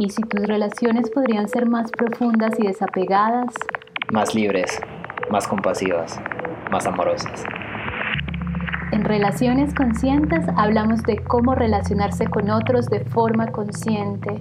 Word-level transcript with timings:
¿Y 0.00 0.10
si 0.10 0.22
tus 0.22 0.46
relaciones 0.46 1.10
podrían 1.10 1.48
ser 1.48 1.66
más 1.66 1.90
profundas 1.90 2.54
y 2.60 2.68
desapegadas? 2.68 3.52
Más 4.12 4.32
libres, 4.32 4.80
más 5.28 5.48
compasivas, 5.48 6.20
más 6.70 6.86
amorosas. 6.86 7.42
En 8.92 9.04
Relaciones 9.04 9.74
Conscientes 9.74 10.46
hablamos 10.56 11.02
de 11.02 11.16
cómo 11.24 11.56
relacionarse 11.56 12.28
con 12.28 12.48
otros 12.48 12.86
de 12.86 13.00
forma 13.00 13.48
consciente. 13.48 14.38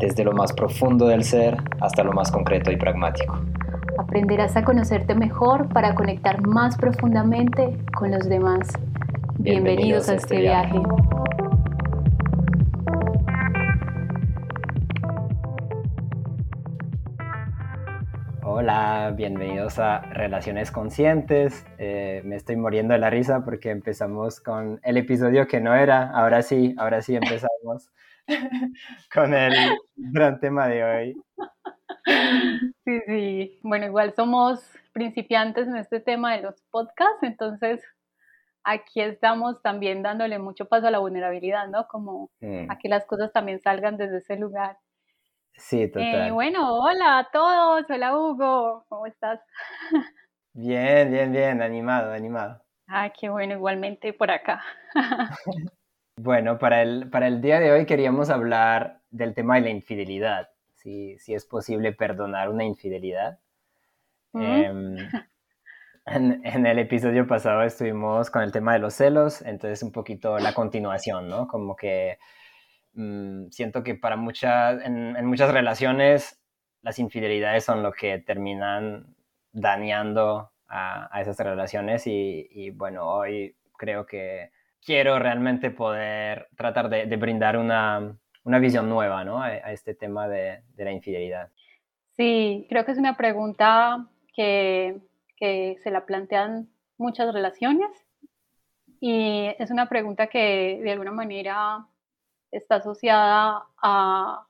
Desde 0.00 0.24
lo 0.24 0.32
más 0.32 0.52
profundo 0.52 1.06
del 1.06 1.22
ser 1.22 1.56
hasta 1.80 2.02
lo 2.02 2.12
más 2.12 2.32
concreto 2.32 2.72
y 2.72 2.76
pragmático. 2.76 3.38
Aprenderás 3.98 4.56
a 4.56 4.64
conocerte 4.64 5.14
mejor 5.14 5.68
para 5.68 5.94
conectar 5.94 6.44
más 6.44 6.76
profundamente 6.76 7.78
con 7.96 8.10
los 8.10 8.28
demás. 8.28 8.68
Bienvenidos, 9.38 10.08
a 10.08 10.16
este, 10.16 10.34
este 10.34 10.40
viaje. 10.40 10.82
Bienvenidos 19.68 19.78
a 19.78 20.00
Relaciones 20.14 20.70
Conscientes. 20.70 21.66
Eh, 21.76 22.22
me 22.24 22.36
estoy 22.36 22.56
muriendo 22.56 22.94
de 22.94 23.00
la 23.00 23.10
risa 23.10 23.44
porque 23.44 23.70
empezamos 23.70 24.40
con 24.40 24.80
el 24.82 24.96
episodio 24.96 25.46
que 25.46 25.60
no 25.60 25.74
era. 25.74 26.10
Ahora 26.10 26.42
sí, 26.42 26.74
ahora 26.78 27.02
sí 27.02 27.16
empezamos 27.16 27.90
con 29.12 29.34
el 29.34 29.52
gran 29.94 30.40
tema 30.40 30.68
de 30.68 30.84
hoy. 30.84 31.22
Sí, 32.84 33.00
sí. 33.06 33.60
Bueno, 33.62 33.84
igual 33.84 34.14
somos 34.14 34.64
principiantes 34.92 35.68
en 35.68 35.76
este 35.76 36.00
tema 36.00 36.34
de 36.34 36.42
los 36.42 36.62
podcasts, 36.70 37.22
entonces 37.22 37.82
aquí 38.64 39.02
estamos 39.02 39.60
también 39.60 40.02
dándole 40.02 40.38
mucho 40.38 40.66
paso 40.66 40.86
a 40.86 40.90
la 40.90 40.98
vulnerabilidad, 40.98 41.68
¿no? 41.68 41.86
Como 41.88 42.30
mm. 42.40 42.70
a 42.70 42.78
que 42.78 42.88
las 42.88 43.04
cosas 43.04 43.32
también 43.32 43.60
salgan 43.60 43.98
desde 43.98 44.18
ese 44.18 44.36
lugar. 44.36 44.78
Sí, 45.58 45.82
eh, 45.82 45.88
total. 45.88 46.32
bueno, 46.32 46.78
hola 46.78 47.18
a 47.18 47.30
todos, 47.30 47.84
hola 47.90 48.16
Hugo, 48.16 48.84
¿cómo 48.88 49.06
estás? 49.06 49.40
Bien, 50.54 51.12
bien, 51.12 51.30
bien, 51.30 51.62
animado, 51.62 52.12
animado. 52.12 52.60
Ah, 52.88 53.12
qué 53.12 53.28
bueno, 53.28 53.54
igualmente 53.54 54.12
por 54.12 54.28
acá. 54.30 54.60
bueno, 56.16 56.58
para 56.58 56.82
el, 56.82 57.08
para 57.10 57.28
el 57.28 57.40
día 57.40 57.60
de 57.60 57.70
hoy 57.70 57.86
queríamos 57.86 58.28
hablar 58.28 59.00
del 59.10 59.34
tema 59.34 59.54
de 59.54 59.60
la 59.60 59.70
infidelidad, 59.70 60.48
si, 60.74 61.16
si 61.18 61.34
es 61.34 61.44
posible 61.44 61.92
perdonar 61.92 62.48
una 62.48 62.64
infidelidad. 62.64 63.38
Em, 64.34 64.96
en, 66.06 66.44
en, 66.44 66.66
el 66.66 66.78
episodio 66.80 67.28
pasado 67.28 67.62
estuvimos 67.62 68.28
con 68.30 68.42
el 68.42 68.50
tema 68.50 68.72
de 68.72 68.80
los 68.80 68.94
celos, 68.94 69.42
entonces 69.42 69.84
un 69.84 69.92
poquito 69.92 70.40
la 70.40 70.54
continuación, 70.54 71.28
¿no? 71.28 71.46
Como 71.46 71.76
que 71.76 72.18
Mm, 72.94 73.50
siento 73.50 73.82
que 73.82 73.94
para 73.94 74.16
muchas, 74.16 74.82
en, 74.84 75.24
muchas 75.26 75.52
relaciones 75.52 76.40
las 76.82 76.98
infidelidades 76.98 77.64
son 77.64 77.82
lo 77.82 77.92
que 77.92 78.18
terminan 78.18 79.14
dañando 79.52 80.52
a, 80.68 81.20
esas 81.20 81.38
relaciones 81.38 82.06
y, 82.06 82.70
bueno, 82.70 83.06
hoy 83.06 83.56
creo 83.76 84.06
que 84.06 84.50
quiero 84.84 85.18
realmente 85.18 85.70
poder 85.70 86.48
tratar 86.56 86.88
de, 86.88 87.16
brindar 87.16 87.56
una, 87.56 88.18
visión 88.60 88.88
nueva 88.88 89.24
¿no? 89.24 89.42
a, 89.42 89.72
este 89.72 89.94
tema 89.94 90.28
de, 90.28 90.62
la 90.76 90.92
infidelidad. 90.92 91.50
Sí, 92.16 92.66
creo 92.68 92.84
que 92.84 92.92
es 92.92 92.98
una 92.98 93.16
pregunta 93.16 94.06
que, 94.34 94.98
que 95.36 95.76
se 95.82 95.90
la 95.90 96.04
plantean 96.04 96.68
muchas 96.96 97.32
relaciones 97.32 97.90
y 99.00 99.54
es 99.58 99.70
una 99.70 99.88
pregunta 99.88 100.26
que 100.26 100.80
de 100.82 100.90
alguna 100.90 101.12
manera 101.12 101.86
está 102.50 102.76
asociada 102.76 103.66
a, 103.82 104.46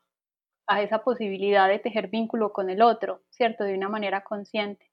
esa 0.80 1.02
posibilidad 1.02 1.66
de 1.66 1.78
tejer 1.78 2.08
vínculo 2.08 2.52
con 2.52 2.68
el 2.68 2.82
otro, 2.82 3.22
¿cierto? 3.30 3.64
De 3.64 3.74
una 3.74 3.88
manera 3.88 4.22
consciente. 4.22 4.90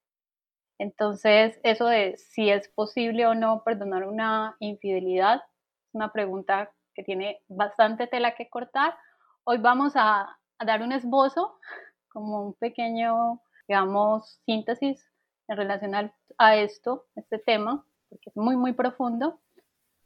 Entonces, 0.80 1.60
eso 1.64 1.88
de 1.88 2.16
si 2.18 2.50
es 2.50 2.70
posible 2.70 3.28
o 3.28 3.36
no 3.36 3.62
perdonar 3.64 4.06
una 4.06 4.56
infidelidad, 4.60 5.44
es 5.88 5.94
una 5.94 6.14
pregunta 6.14 6.72
que 6.94 7.04
tiene 7.04 7.42
bastante 7.50 8.08
tela 8.08 8.36
que 8.36 8.50
cortar. 8.50 8.96
Hoy 9.44 9.58
vamos 9.58 9.94
a, 9.96 10.38
dar 10.66 10.82
un 10.82 10.94
esbozo, 10.94 11.60
como 12.08 12.46
un 12.48 12.54
pequeño, 12.54 13.42
digamos, 13.68 14.40
síntesis 14.46 15.06
en 15.50 15.58
relación 15.58 16.12
a 16.38 16.56
esto, 16.56 17.06
este 17.16 17.38
tema, 17.38 17.86
porque 18.10 18.30
es 18.30 18.38
muy, 18.38 18.56
muy 18.56 18.72
profundo, 18.72 19.42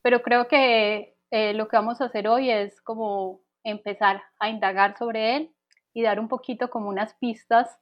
pero 0.01 0.24
creo 0.24 0.47
que 0.47 1.19
eh, 1.31 1.53
lo 1.53 1.67
que 1.67 1.78
vamos 1.78 2.01
a 2.01 2.06
hacer 2.06 2.28
hoy 2.28 2.50
es 2.50 2.81
como 2.81 3.41
empezar 3.63 4.22
a 4.40 4.50
indagar 4.50 4.97
sobre 4.97 5.35
él 5.35 5.51
y 5.94 6.03
dar 6.03 6.19
un 6.19 6.28
poquito 6.28 6.69
como 6.69 6.90
unas 6.90 7.13
pistas 7.16 7.78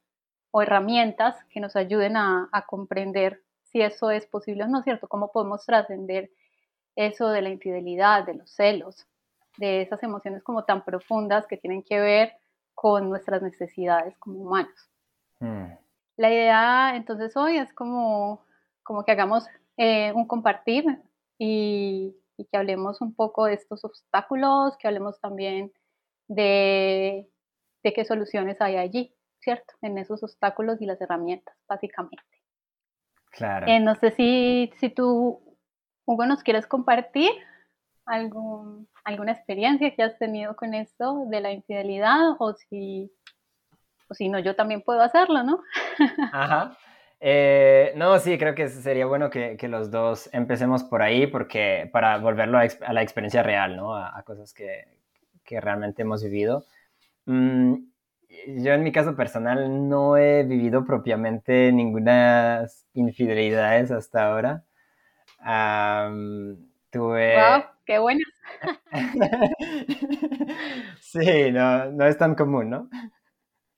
o 0.50 0.62
herramientas 0.62 1.36
que 1.50 1.60
nos 1.60 1.76
ayuden 1.76 2.16
a, 2.16 2.48
comprender 2.66 3.42
si 3.64 3.82
eso 3.82 4.10
es 4.10 4.26
posible 4.26 4.64
o 4.64 4.68
no, 4.68 4.82
¿cierto? 4.82 5.08
Cómo 5.08 5.30
podemos 5.30 5.64
trascender 5.64 6.30
eso 6.96 7.28
de 7.28 7.42
la 7.42 7.50
infidelidad, 7.50 8.24
de 8.24 8.34
los 8.34 8.50
celos, 8.50 9.06
de 9.58 9.82
esas 9.82 10.02
emociones 10.02 10.42
como 10.42 10.64
tan 10.64 10.84
profundas 10.84 11.46
que 11.46 11.58
tienen 11.58 11.82
que 11.82 12.00
ver 12.00 12.32
con 12.74 13.08
nuestras 13.08 13.42
necesidades 13.42 14.16
como 14.18 14.40
humanos. 14.40 14.88
Hmm. 15.40 15.74
La 16.16 16.30
idea 16.30 16.96
entonces 16.96 17.36
hoy 17.36 17.58
es 17.58 17.72
como, 17.72 18.44
como 18.82 19.04
que 19.04 19.12
hagamos 19.12 19.46
eh, 19.76 20.12
un 20.14 20.26
compartir 20.26 20.84
y 21.38 22.16
y 22.38 22.46
que 22.46 22.56
hablemos 22.56 23.00
un 23.02 23.14
poco 23.14 23.46
de 23.46 23.54
estos 23.54 23.84
obstáculos, 23.84 24.76
que 24.78 24.86
hablemos 24.86 25.20
también 25.20 25.72
de, 26.28 27.28
de 27.82 27.92
qué 27.92 28.04
soluciones 28.04 28.60
hay 28.60 28.76
allí, 28.76 29.14
¿cierto? 29.40 29.74
En 29.82 29.98
esos 29.98 30.22
obstáculos 30.22 30.80
y 30.80 30.86
las 30.86 31.00
herramientas, 31.00 31.56
básicamente. 31.68 32.24
Claro. 33.32 33.66
Eh, 33.66 33.80
no 33.80 33.94
sé 33.96 34.12
si, 34.12 34.72
si 34.78 34.88
tú, 34.88 35.58
Hugo, 36.06 36.26
nos 36.26 36.42
quieres 36.42 36.66
compartir 36.66 37.30
algún, 38.06 38.88
alguna 39.04 39.32
experiencia 39.32 39.94
que 39.94 40.02
has 40.02 40.16
tenido 40.18 40.56
con 40.56 40.74
esto 40.74 41.26
de 41.26 41.40
la 41.40 41.52
infidelidad 41.52 42.36
o 42.38 42.54
si, 42.54 43.12
o 44.08 44.14
si 44.14 44.28
no, 44.28 44.38
yo 44.38 44.56
también 44.56 44.82
puedo 44.82 45.02
hacerlo, 45.02 45.42
¿no? 45.42 45.60
Ajá. 46.32 46.76
Eh, 47.20 47.92
no, 47.96 48.18
sí, 48.18 48.38
creo 48.38 48.54
que 48.54 48.68
sería 48.68 49.06
bueno 49.06 49.30
que, 49.30 49.56
los 49.68 49.90
dos 49.90 50.30
empecemos 50.32 50.84
por 50.84 51.02
ahí 51.02 51.26
porque 51.26 51.88
para 51.92 52.18
volverlo 52.18 52.58
a, 52.58 52.92
la 52.92 53.02
experiencia 53.02 53.42
real, 53.42 53.76
¿no? 53.76 53.96
A, 53.96 54.22
cosas 54.22 54.54
que, 54.54 54.86
realmente 55.48 56.02
hemos 56.02 56.22
vivido. 56.22 56.64
Mm, 57.26 57.74
yo 58.62 58.72
en 58.72 58.82
mi 58.82 58.92
caso 58.92 59.16
personal 59.16 59.88
no 59.88 60.16
he 60.16 60.44
vivido 60.44 60.84
propiamente 60.84 61.72
ninguna 61.72 62.66
infidelidades 62.94 63.90
hasta 63.90 64.26
ahora. 64.26 64.64
tuve... 66.90 67.36
¡Wow! 67.36 67.64
¡Qué 67.84 67.98
buenas! 67.98 68.26
sí, 71.00 71.50
no, 71.50 71.90
no 71.92 72.06
es 72.06 72.18
tan 72.18 72.34
común, 72.34 72.70
¿no? 72.70 72.90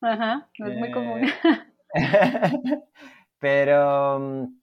Ajá, 0.00 0.48
no 0.58 0.66
es 0.66 0.78
muy 0.78 0.90
común. 0.90 1.22
Pero, 3.40 4.18
mm, 4.20 4.60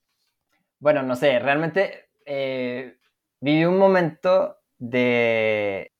bueno, 0.79 1.03
no 1.03 1.15
sé, 1.15 1.39
realmente 1.39 2.09
eh, 2.25 2.97
viví 3.41 3.65
un 3.65 3.77
momento 3.77 4.57
de, 4.77 5.91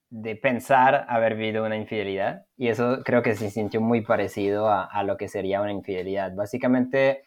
pensar 0.42 1.06
haber 1.10 1.36
vivido 1.36 1.66
una 1.66 1.76
infidelidad 1.76 2.46
y 2.58 2.70
eso 2.70 3.04
creo 3.04 3.22
que 3.24 3.36
se 3.36 3.50
sintió 3.52 3.82
muy 3.82 4.02
parecido 4.02 4.70
a, 4.70 5.04
lo 5.04 5.18
que 5.18 5.28
sería 5.28 5.62
una 5.62 5.72
infidelidad. 5.72 6.34
Básicamente, 6.36 7.24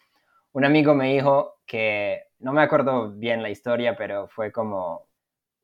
un 0.53 0.65
amigo 0.65 0.94
me 0.94 1.12
dijo 1.12 1.56
que, 1.67 2.25
no 2.38 2.53
me 2.53 2.62
acuerdo 2.62 3.12
bien 3.12 3.43
la 3.43 3.50
historia, 3.50 3.97
pero 3.97 4.28
fue 4.28 4.53
como 4.53 5.09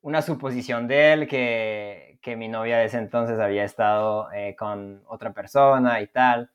una 0.01 0.21
suposición 0.21 0.87
de 0.87 1.13
él 1.13 1.27
que, 1.27 2.19
que 2.21 2.35
mi 2.35 2.47
novia 2.49 2.77
de 2.77 2.85
ese 2.85 2.97
entonces 2.97 3.39
había 3.39 3.63
estado 3.63 4.31
eh, 4.33 4.55
con 4.57 5.03
otra 5.07 5.33
persona 5.33 6.01
y 6.01 6.07
tal. 6.07 6.51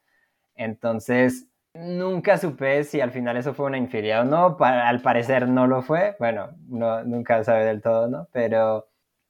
Entonces, 0.56 1.48
Nunca 1.74 2.36
supe 2.36 2.84
si 2.84 3.00
al 3.00 3.12
final 3.12 3.36
eso 3.38 3.54
fue 3.54 3.66
una 3.66 3.78
infidelidad 3.78 4.22
o 4.22 4.24
no. 4.24 4.56
al 4.60 5.00
parecer 5.00 5.48
no 5.48 5.66
lo 5.66 5.80
fue. 5.82 6.16
Bueno, 6.18 6.50
no, 6.68 7.02
nunca 7.04 7.42
sabe 7.44 7.64
del 7.64 7.80
todo, 7.80 8.08
¿no? 8.08 8.28
Pero 8.30 8.88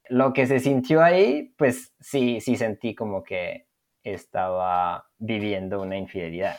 lo 0.09 0.33
que 0.33 0.45
se 0.45 0.59
sintió 0.59 1.01
ahí, 1.01 1.53
pues 1.57 1.93
sí, 2.01 2.41
sí 2.41 2.57
sentí 2.57 2.95
como 2.95 3.23
que 3.23 3.67
estaba 4.03 5.07
viviendo 5.17 5.81
una 5.81 5.97
infidelidad. 5.97 6.57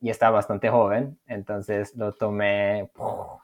y 0.00 0.10
estaba 0.10 0.36
bastante 0.36 0.70
joven, 0.70 1.18
entonces 1.26 1.94
lo 1.96 2.14
tomé 2.14 2.90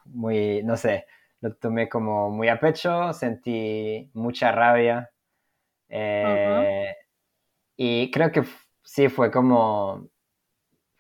muy, 0.04 0.62
no 0.62 0.76
sé, 0.76 1.06
lo 1.40 1.54
tomé 1.56 1.88
como 1.88 2.30
muy 2.30 2.48
a 2.48 2.60
pecho, 2.60 3.12
sentí 3.12 4.10
mucha 4.14 4.52
rabia. 4.52 5.10
Eh, 5.88 6.94
y 7.76 8.10
creo 8.10 8.30
que 8.32 8.44
sí 8.82 9.08
fue 9.08 9.30
como 9.30 10.08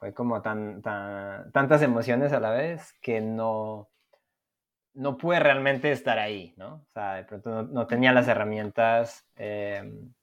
fue 0.00 0.14
como 0.14 0.40
tan, 0.40 0.80
tantas 0.80 1.82
emociones 1.82 2.32
a 2.32 2.40
la 2.40 2.50
vez 2.52 2.94
que 3.02 3.20
no, 3.20 3.90
no 4.94 5.18
pude 5.18 5.38
realmente 5.40 5.92
estar 5.92 6.18
ahí, 6.18 6.54
¿no? 6.56 6.76
O 6.76 6.92
sea, 6.94 7.16
de 7.16 7.24
pronto 7.24 7.64
no, 7.64 7.86
tenía 7.86 8.12
las 8.12 8.26
herramientas 8.26 9.28
em, 9.36 10.14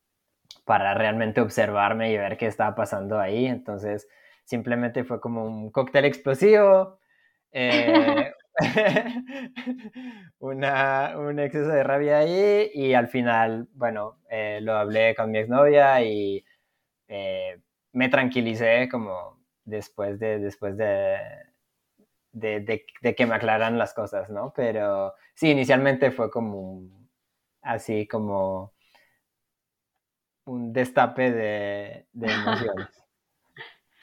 para 0.66 0.96
realmente 0.96 1.42
observarme 1.42 2.12
y 2.12 2.18
ver 2.18 2.38
qué 2.38 2.48
estaba 2.48 2.74
pasando 2.74 3.20
ahí. 3.20 3.46
Entonces, 3.46 4.08
simplemente 4.46 5.04
fue 5.04 5.22
como 5.22 5.46
un 5.46 5.70
cóctel 5.72 6.06
explosivo, 6.06 7.00
eh, 7.52 8.34
una, 10.40 11.14
un 11.18 11.38
exceso 11.38 11.70
de 11.70 11.84
rabia 11.84 12.18
ahí 12.18 12.72
y 12.74 12.96
al 12.96 13.10
final, 13.10 13.68
bueno, 13.74 14.20
eh, 14.32 14.60
lo 14.64 14.74
hablé 14.74 15.14
con 15.16 15.30
mi 15.30 15.38
exnovia 15.38 16.02
y 16.02 16.44
eh, 17.08 17.60
me 17.94 18.10
tranquilicé 18.10 18.90
como 18.90 19.37
después 19.68 20.18
de, 20.18 20.40
después 20.40 20.78
de, 20.78 21.20
de, 22.32 23.16
que 23.16 23.26
me 23.26 23.36
aclaran 23.36 23.78
las 23.78 23.94
cosas, 23.94 24.30
¿no? 24.30 24.54
Pero 24.56 25.14
sí, 25.36 25.52
inicialmente 25.52 26.12
fue 26.12 26.32
como 26.32 26.84
así 27.62 28.08
como 28.08 28.74
un 30.46 30.72
destape 30.72 31.32
de, 31.32 32.08
emociones. 32.14 32.88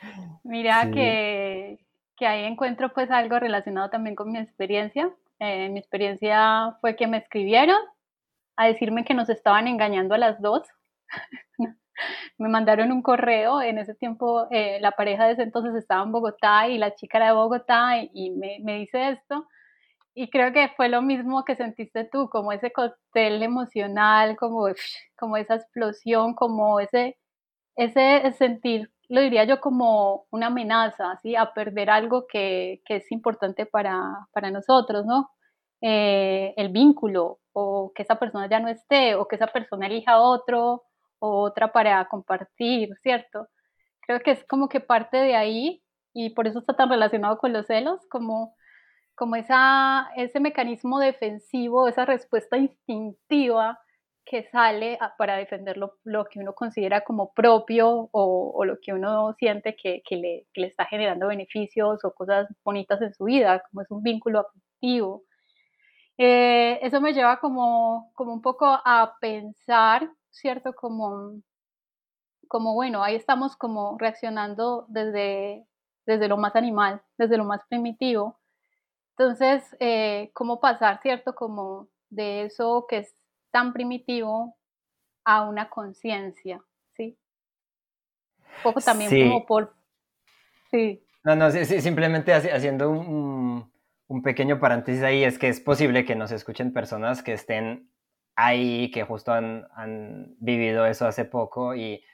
Mira 0.44 0.90
que, 0.92 1.78
que, 2.16 2.26
ahí 2.26 2.44
encuentro 2.44 2.92
pues 2.92 3.10
algo 3.10 3.38
relacionado 3.38 3.88
también 3.88 4.14
con 4.14 4.30
mi 4.30 4.38
experiencia. 4.38 5.10
Eh, 5.38 5.70
mi 5.70 5.78
experiencia 5.78 6.76
fue 6.82 6.94
que 6.94 7.06
me 7.06 7.16
escribieron 7.16 7.78
a 8.56 8.66
decirme 8.66 9.04
que 9.04 9.14
nos 9.14 9.30
estaban 9.30 9.66
engañando 9.66 10.14
a 10.14 10.18
las 10.18 10.40
dos. 10.42 10.68
me 12.38 12.48
mandaron 12.48 12.92
un 12.92 13.02
correo, 13.02 13.62
en 13.62 13.78
ese 13.78 13.94
tiempo 13.94 14.46
eh, 14.50 14.78
la 14.80 14.92
pareja 14.92 15.26
de 15.26 15.32
ese 15.34 15.42
entonces 15.42 15.74
estaba 15.74 16.02
en 16.02 16.12
Bogotá 16.12 16.68
y 16.68 16.78
la 16.78 16.94
chica 16.94 17.18
era 17.18 17.28
de 17.28 17.32
Bogotá 17.34 17.98
y, 18.12 18.30
me, 18.30 18.58
me, 18.62 18.78
dice 18.78 19.10
esto. 19.10 19.46
Y 20.14 20.30
creo 20.30 20.52
que 20.52 20.70
fue 20.76 20.88
lo 20.88 21.02
mismo 21.02 21.44
que 21.44 21.56
sentiste 21.56 22.04
tú, 22.04 22.28
como 22.30 22.52
ese 22.52 22.72
cóctel 22.72 23.42
emocional, 23.42 24.36
como, 24.36 24.66
como 25.18 25.36
esa 25.36 25.56
explosión, 25.56 26.34
como 26.34 26.80
ese, 26.80 27.18
ese 27.76 28.32
sentir, 28.32 28.90
lo 29.08 29.20
diría 29.20 29.44
yo 29.44 29.60
como 29.60 30.26
una 30.30 30.46
amenaza, 30.48 31.18
¿sí? 31.22 31.36
A 31.36 31.52
perder 31.54 31.90
algo 31.90 32.26
que, 32.28 32.82
que 32.86 32.96
es 32.96 33.12
importante 33.12 33.66
para, 33.66 34.28
para 34.32 34.50
nosotros, 34.50 35.04
¿no? 35.06 35.30
Eh, 35.82 36.54
el 36.56 36.70
vínculo, 36.70 37.40
o 37.52 37.92
que 37.94 38.02
esa 38.02 38.18
persona 38.18 38.48
ya 38.48 38.60
no 38.60 38.68
esté, 38.68 39.14
o 39.16 39.28
que 39.28 39.36
esa 39.36 39.48
persona 39.48 39.86
elija 39.86 40.20
otro, 40.20 40.84
o 41.24 41.42
otra 41.42 41.72
para 41.72 42.06
compartir, 42.08 42.90
¿cierto? 43.02 43.48
Creo 44.02 44.20
que 44.20 44.32
es 44.32 44.44
como 44.46 44.68
que 44.68 44.80
parte 44.80 45.16
de 45.18 45.36
ahí, 45.36 45.82
y 46.12 46.30
por 46.30 46.46
eso 46.46 46.60
está 46.60 46.74
tan 46.76 46.90
relacionado 46.90 47.38
con 47.38 47.52
los 47.52 47.66
celos, 47.66 48.00
como 48.10 48.54
como 49.14 49.36
esa, 49.36 50.08
ese 50.16 50.40
mecanismo 50.40 50.98
defensivo, 50.98 51.88
esa 51.88 52.04
respuesta 52.04 52.56
instintiva 52.56 53.78
que 54.24 54.48
sale 54.50 54.98
para 55.18 55.36
defender 55.36 55.76
lo, 55.76 56.24
que 56.24 56.40
uno 56.40 56.54
considera 56.54 57.02
como 57.02 57.32
propio 57.34 58.08
o, 58.10 58.64
lo 58.64 58.78
que 58.80 58.92
uno 58.92 59.34
siente 59.34 59.76
que, 59.76 60.02
le, 60.10 60.46
está 60.54 60.86
generando 60.86 61.28
beneficios 61.28 62.04
o 62.04 62.14
cosas 62.14 62.48
bonitas 62.64 63.02
en 63.02 63.12
su 63.14 63.24
vida, 63.24 63.62
como 63.70 63.82
es 63.82 63.90
un 63.90 64.02
vínculo 64.02 64.40
afectivo. 64.40 65.24
Eh, 66.16 66.78
eso 66.82 67.00
me 67.00 67.12
lleva 67.12 67.38
como, 67.40 68.10
como 68.14 68.32
un 68.32 68.40
poco 68.40 68.66
a 68.66 69.16
pensar, 69.20 70.08
¿cierto? 70.34 70.74
Como, 70.74 71.40
como, 72.48 72.74
bueno, 72.74 73.02
ahí 73.02 73.14
estamos 73.14 73.56
como 73.56 73.96
reaccionando 73.98 74.86
desde, 74.88 75.66
desde 76.06 76.28
lo 76.28 76.36
más 76.36 76.54
animal, 76.56 77.02
desde 77.16 77.38
lo 77.38 77.44
más 77.44 77.62
primitivo, 77.68 78.38
entonces, 79.16 79.76
eh, 79.78 80.30
¿cómo 80.34 80.60
pasar, 80.60 81.00
cierto? 81.00 81.34
Como 81.34 81.88
de 82.10 82.44
eso 82.44 82.86
que 82.88 82.98
es 82.98 83.14
tan 83.52 83.72
primitivo 83.72 84.56
a 85.24 85.48
una 85.48 85.70
conciencia, 85.70 86.60
¿sí? 86.96 87.16
Un 88.40 88.62
poco 88.64 88.80
también 88.80 89.10
como 89.10 89.46
por... 89.46 89.72
Sí. 90.70 91.06
No, 91.22 91.36
no, 91.36 91.50
sí, 91.52 91.64
simplemente 91.80 92.34
haciendo 92.34 92.90
un, 92.90 93.72
un, 94.08 94.22
pequeño 94.22 94.58
paréntesis 94.58 95.02
ahí, 95.04 95.22
es 95.22 95.38
que 95.38 95.48
es 95.48 95.60
posible 95.60 96.04
que 96.04 96.16
nos 96.16 96.32
escuchen 96.32 96.72
personas 96.72 97.22
que 97.22 97.32
estén 97.32 97.88
ahí, 98.36 98.90
que 98.90 99.04
justo 99.04 99.32
han, 99.32 99.66
han 99.74 100.34
vivido 100.38 100.86
eso 100.86 101.06
hace 101.06 101.24
poco 101.24 101.74
y, 101.74 102.04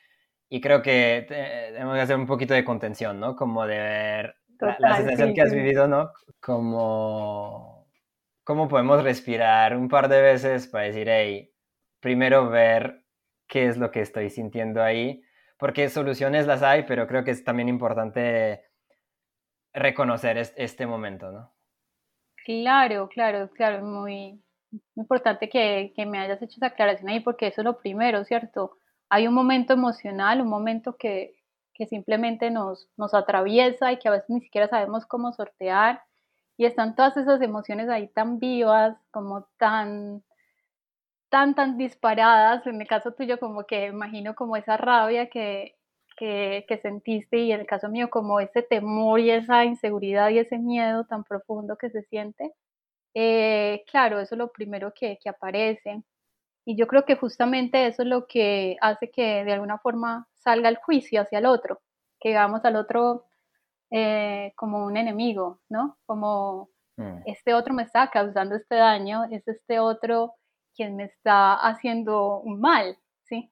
y 0.49 0.61
creo 0.61 0.83
que 0.83 1.25
tenemos 1.73 1.95
que 1.95 2.01
hacer 2.01 2.17
un 2.17 2.27
poquito 2.27 2.55
de 2.55 2.65
contención, 2.65 3.21
¿no? 3.21 3.37
Como 3.37 3.67
de 3.67 3.79
ver 3.79 4.35
la, 4.79 4.97
sensación 4.97 5.35
que 5.35 5.43
has 5.43 5.55
vivido, 5.55 5.89
¿no? 5.89 6.13
Como, 6.41 7.89
¿Cómo 8.45 8.69
podemos 8.69 9.05
respirar 9.05 9.77
un 9.77 9.89
par 9.89 10.09
de 10.09 10.21
veces 10.21 10.67
para 10.67 10.85
decir, 10.85 11.09
hey, 11.09 11.53
primero 12.01 12.49
ver 12.49 13.05
qué 13.47 13.67
es 13.67 13.77
lo 13.77 13.91
que 13.91 14.01
estoy 14.01 14.29
sintiendo 14.29 14.83
ahí? 14.83 15.23
Porque 15.57 15.89
soluciones 15.89 16.47
las 16.47 16.63
hay, 16.63 16.85
pero 16.85 17.07
creo 17.07 17.23
que 17.23 17.31
es 17.31 17.45
también 17.45 17.69
importante 17.69 18.65
reconocer 19.73 20.37
este 20.39 20.87
momento, 20.87 21.31
¿no? 21.31 21.55
Claro, 22.45 23.09
claro, 23.09 23.51
claro, 23.51 23.85
muy, 23.85 24.43
importante 24.97 25.49
que, 25.49 25.93
que, 25.97 26.07
me 26.07 26.19
hayas 26.19 26.41
hecho 26.43 26.57
esa 26.57 26.67
aclaración 26.67 27.09
ahí, 27.09 27.21
porque 27.21 27.49
eso 27.49 27.61
es 27.61 27.65
lo 27.65 27.79
primero, 27.79 28.25
¿cierto? 28.25 28.77
Hay 29.09 29.27
un 29.27 29.35
momento 29.35 29.73
emocional, 29.73 30.41
un 30.41 30.49
momento 30.49 30.97
que, 30.97 31.35
que 31.75 31.87
simplemente 31.87 32.51
nos, 32.51 32.89
nos 32.97 33.15
atraviesa 33.15 33.93
y 33.93 33.99
que 33.99 34.09
a 34.09 34.13
veces 34.13 34.31
ni 34.31 34.41
siquiera 34.41 34.69
sabemos 34.69 35.07
cómo 35.07 35.33
sortear. 35.33 36.03
Y 36.57 36.67
están 36.67 36.95
todas 36.95 37.17
esas 37.17 37.41
emociones 37.41 37.89
ahí 37.89 38.09
tan 38.09 38.39
vivas, 38.39 38.97
como 39.11 39.45
tan, 39.59 40.23
tan, 41.31 41.55
tan 41.55 41.79
disparadas. 41.79 42.67
En 42.67 42.81
el 42.81 42.87
caso 42.87 43.13
tuyo, 43.13 43.41
como 43.41 43.65
que 43.65 43.87
imagino 43.87 44.35
como 44.35 44.57
esa 44.57 44.77
rabia 44.77 45.31
que, 45.31 45.77
que, 46.19 46.67
que, 46.69 46.79
sentiste 46.79 47.39
y 47.39 47.53
en 47.53 47.61
el 47.61 47.67
caso 47.67 47.89
mío 47.89 48.11
como 48.11 48.41
ese 48.41 48.63
temor 48.63 49.21
y 49.21 49.31
esa 49.31 49.65
inseguridad 49.65 50.29
y 50.31 50.39
ese 50.39 50.59
miedo 50.59 51.05
tan 51.05 51.25
profundo 51.25 51.77
que 51.79 51.91
se 51.91 52.03
siente. 52.03 52.53
Eh, 53.15 53.85
claro, 53.91 54.21
eso 54.21 54.35
es 54.35 54.39
lo 54.39 54.53
primero 54.53 54.93
que, 54.95 55.19
que 55.23 55.29
aparece. 55.29 56.03
Y 56.65 56.77
yo 56.77 56.87
creo 56.87 57.05
que 57.05 57.17
justamente 57.17 57.87
eso 57.87 58.03
es 58.03 58.09
lo 58.09 58.27
que 58.27 58.77
hace 58.81 59.11
que 59.11 59.45
de 59.45 59.53
alguna 59.53 59.79
forma 59.79 60.29
salga 60.35 60.69
el 60.69 60.77
juicio 60.77 61.23
hacia 61.23 61.39
el 61.39 61.47
otro, 61.47 61.81
que 62.21 62.31
veamos 62.31 62.65
al 62.65 62.77
otro 62.77 63.27
eh, 63.91 64.53
como 64.57 64.85
un 64.85 64.97
enemigo, 64.97 65.61
¿no? 65.69 65.99
Como 66.07 66.71
mm. 66.97 67.23
este 67.27 67.55
otro 67.55 67.75
me 67.75 67.83
está 67.83 68.09
causando 68.11 68.55
este 68.55 68.77
daño, 68.77 69.25
es 69.31 69.47
este 69.49 69.81
otro 69.81 70.35
quien 70.77 70.97
me 70.97 71.05
está 71.05 71.55
haciendo 71.55 72.41
un 72.41 72.61
mal, 72.61 72.97
¿sí? 73.25 73.51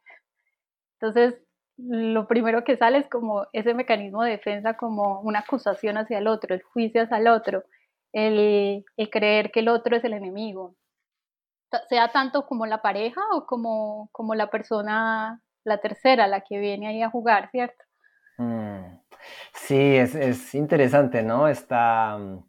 Entonces, 1.01 1.35
lo 1.77 2.27
primero 2.29 2.65
que 2.65 2.77
sale 2.77 2.99
es 2.99 3.09
como 3.09 3.47
ese 3.53 3.75
mecanismo 3.75 4.23
de 4.23 4.33
defensa, 4.33 4.77
como 4.77 5.21
una 5.23 5.41
acusación 5.41 5.97
hacia 5.99 6.19
el 6.19 6.29
otro, 6.29 6.55
el 6.55 6.63
juicio 6.63 7.03
hacia 7.03 7.19
el 7.19 7.29
otro, 7.29 7.65
el, 8.13 8.85
creer 9.11 9.51
que 9.51 9.61
el 9.61 9.69
otro 9.69 9.97
es 9.97 10.05
el 10.05 10.13
enemigo, 10.13 10.75
sea 11.89 12.09
tanto 12.13 12.47
como 12.47 12.67
la 12.67 12.81
pareja 12.81 13.21
o 13.33 13.47
como, 13.47 14.09
como 14.13 14.35
la 14.35 14.51
persona, 14.51 15.43
la 15.65 15.79
tercera, 15.79 16.27
la 16.27 16.41
que 16.41 16.59
viene 16.59 16.89
ahí 16.89 17.03
a 17.03 17.11
jugar, 17.11 17.51
¿cierto? 17.51 17.85
Mm. 18.39 18.99
Sí, 19.53 19.97
es, 19.97 20.15
es, 20.15 20.55
interesante, 20.55 21.23
¿no? 21.23 21.49
Esta, 21.49 22.17
mm, 22.17 22.45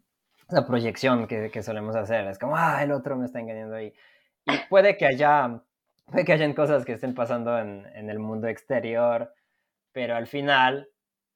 esa 0.48 0.66
proyección 0.66 1.26
que, 1.26 1.50
que, 1.50 1.62
solemos 1.62 1.96
hacer, 1.96 2.26
es 2.28 2.38
como, 2.38 2.56
ah, 2.56 2.82
el 2.82 2.92
otro 2.92 3.16
me 3.16 3.26
está 3.26 3.40
engañando 3.40 3.76
ahí. 3.76 3.92
Y 4.46 4.52
puede 4.68 4.96
que 4.96 5.06
haya, 5.06 5.62
puede 6.06 6.24
que 6.24 6.32
hayan 6.32 6.54
cosas 6.54 6.84
que 6.84 6.92
estén 6.92 7.14
pasando 7.14 7.58
en, 7.58 7.86
en 7.94 8.08
el 8.08 8.18
mundo 8.18 8.48
exterior, 8.48 9.34
pero 9.92 10.16
al 10.16 10.26
final, 10.26 10.88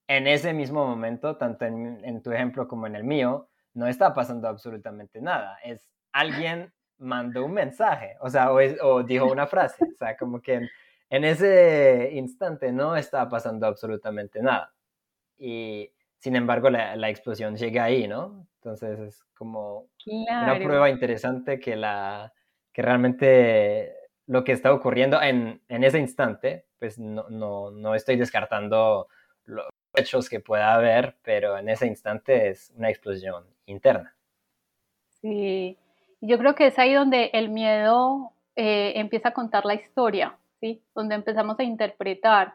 en 0.08 0.26
ese 0.26 0.52
mismo 0.52 0.86
momento, 0.86 1.36
tanto 1.36 1.64
en, 1.66 2.00
en 2.04 2.22
tu 2.22 2.32
ejemplo 2.32 2.68
como 2.68 2.86
en 2.86 2.96
el 2.96 3.04
mío, 3.04 3.50
no 3.74 3.86
está 3.86 4.14
pasando 4.14 4.48
absolutamente 4.48 5.20
nada. 5.20 5.58
Es 5.62 5.90
alguien 6.12 6.72
mandó 6.98 7.44
un 7.44 7.52
mensaje, 7.52 8.16
o 8.20 8.30
sea, 8.30 8.52
o, 8.52 9.02
dijo 9.02 9.26
una 9.26 9.46
frase, 9.46 9.84
o 9.84 9.96
sea, 9.98 10.16
como 10.16 10.40
que 10.40 10.68
en, 11.10 11.24
ese 11.24 12.10
instante 12.14 12.72
no 12.72 12.96
estaba 12.96 13.28
pasando 13.28 13.66
absolutamente 13.66 14.40
nada. 14.40 14.72
Y 15.36 15.90
sin 16.18 16.36
embargo, 16.36 16.70
la, 16.70 17.10
explosión 17.10 17.56
llega 17.56 17.84
ahí, 17.84 18.06
¿no? 18.08 18.46
Entonces 18.56 18.98
es 19.00 19.24
como 19.34 19.88
una 20.06 20.58
prueba 20.62 20.88
interesante 20.88 21.58
que, 21.58 21.76
la, 21.76 22.32
que 22.72 22.80
realmente 22.80 23.94
lo 24.26 24.44
que 24.44 24.52
está 24.52 24.72
ocurriendo 24.72 25.20
en, 25.20 25.60
en 25.68 25.84
ese 25.84 25.98
instante, 25.98 26.66
pues 26.78 26.98
no, 26.98 27.28
no, 27.28 27.70
no 27.72 27.94
estoy 27.94 28.16
descartando 28.16 29.08
los 29.44 29.66
hechos 29.94 30.28
que 30.28 30.40
pueda 30.40 30.74
haber, 30.74 31.16
pero 31.22 31.56
en 31.58 31.68
ese 31.68 31.86
instante 31.86 32.48
es 32.48 32.72
una 32.76 32.90
explosión 32.90 33.44
interna. 33.66 34.14
Sí, 35.20 35.78
yo 36.20 36.38
creo 36.38 36.54
que 36.54 36.66
es 36.66 36.78
ahí 36.78 36.92
donde 36.92 37.30
el 37.32 37.48
miedo 37.48 38.32
eh, 38.56 38.92
empieza 38.96 39.30
a 39.30 39.34
contar 39.34 39.64
la 39.64 39.74
historia, 39.74 40.38
¿sí? 40.60 40.82
Donde 40.94 41.14
empezamos 41.14 41.58
a 41.58 41.64
interpretar, 41.64 42.54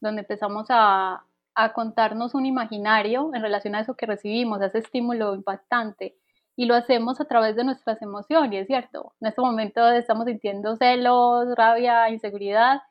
donde 0.00 0.20
empezamos 0.22 0.66
a, 0.70 1.24
contarnos 1.74 2.34
un 2.36 2.46
imaginario 2.46 3.32
en 3.34 3.42
relación 3.42 3.74
a 3.74 3.80
eso 3.80 3.96
que 3.96 4.06
recibimos, 4.06 4.60
a 4.60 4.66
ese 4.66 4.78
estímulo 4.78 5.34
impactante. 5.34 6.16
Y 6.54 6.66
lo 6.66 6.76
hacemos 6.76 7.20
a 7.20 7.24
través 7.24 7.56
de 7.56 7.64
nuestras 7.64 8.00
emociones, 8.00 8.68
¿cierto? 8.68 9.12
En 9.20 9.28
este 9.28 9.40
momento 9.40 9.88
estamos 9.90 10.26
sintiendo 10.26 10.76
celos, 10.76 11.48
rabia, 11.56 12.10
inseguridad, 12.10 12.82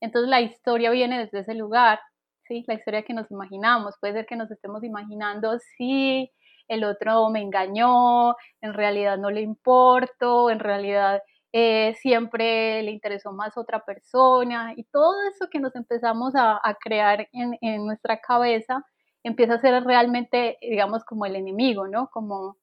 Entonces 0.00 0.28
la 0.28 0.40
historia 0.40 0.90
viene 0.90 1.20
desde 1.20 1.40
ese 1.40 1.54
lugar, 1.54 2.00
¿sí? 2.48 2.64
La 2.66 2.74
historia 2.74 3.02
que 3.02 3.14
nos 3.14 3.30
imaginamos. 3.30 3.94
Puede 4.00 4.14
ser 4.14 4.26
que 4.26 4.36
nos 4.36 4.50
estemos 4.50 4.84
imaginando, 4.84 5.58
sí, 5.76 6.30
el 6.68 6.84
otro 6.84 7.28
me 7.30 7.40
engañó, 7.40 8.34
en 8.60 8.74
realidad 8.74 9.18
no 9.18 9.30
le 9.30 9.40
importo, 9.42 10.50
en 10.50 10.58
realidad 10.58 11.22
eh, 11.52 11.94
siempre 12.00 12.82
le 12.82 12.90
interesó 12.90 13.32
más 13.32 13.56
otra 13.56 13.84
persona 13.84 14.74
y 14.76 14.84
todo 14.84 15.14
eso 15.30 15.48
que 15.50 15.60
nos 15.60 15.74
empezamos 15.76 16.34
a, 16.36 16.60
crear 16.80 17.28
en, 17.32 17.56
en, 17.60 17.86
nuestra 17.86 18.20
cabeza 18.20 18.84
empieza 19.22 19.54
a 19.54 19.60
ser 19.60 19.84
realmente, 19.84 20.58
digamos, 20.60 21.04
como 21.04 21.26
el 21.26 21.36
enemigo, 21.36 21.88
¿no? 21.88 22.08
Como, 22.12 22.56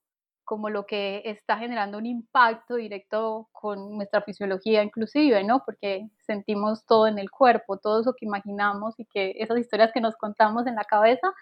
como 0.46 0.70
lo 0.70 0.86
que 0.86 1.22
está 1.26 1.58
generando 1.58 1.98
un 1.98 2.06
impacto 2.06 2.76
directo 2.76 3.50
con 3.52 3.96
nuestra 3.96 4.22
fisiología 4.22 4.84
inclusive, 4.84 5.44
¿no? 5.44 5.64
Porque 5.66 6.10
sentimos 6.26 6.86
todo 6.86 7.08
en 7.08 7.20
el 7.20 7.32
cuerpo, 7.32 7.78
todo 7.78 8.02
eso 8.02 8.14
que 8.14 8.26
imaginamos 8.26 9.00
y 9.00 9.06
que 9.06 9.36
esas 9.38 9.58
historias 9.58 9.92
que 9.94 10.02
nos 10.02 10.16
contamos 10.16 10.68
en 10.68 10.76
la 10.76 10.84
cabeza, 10.84 11.34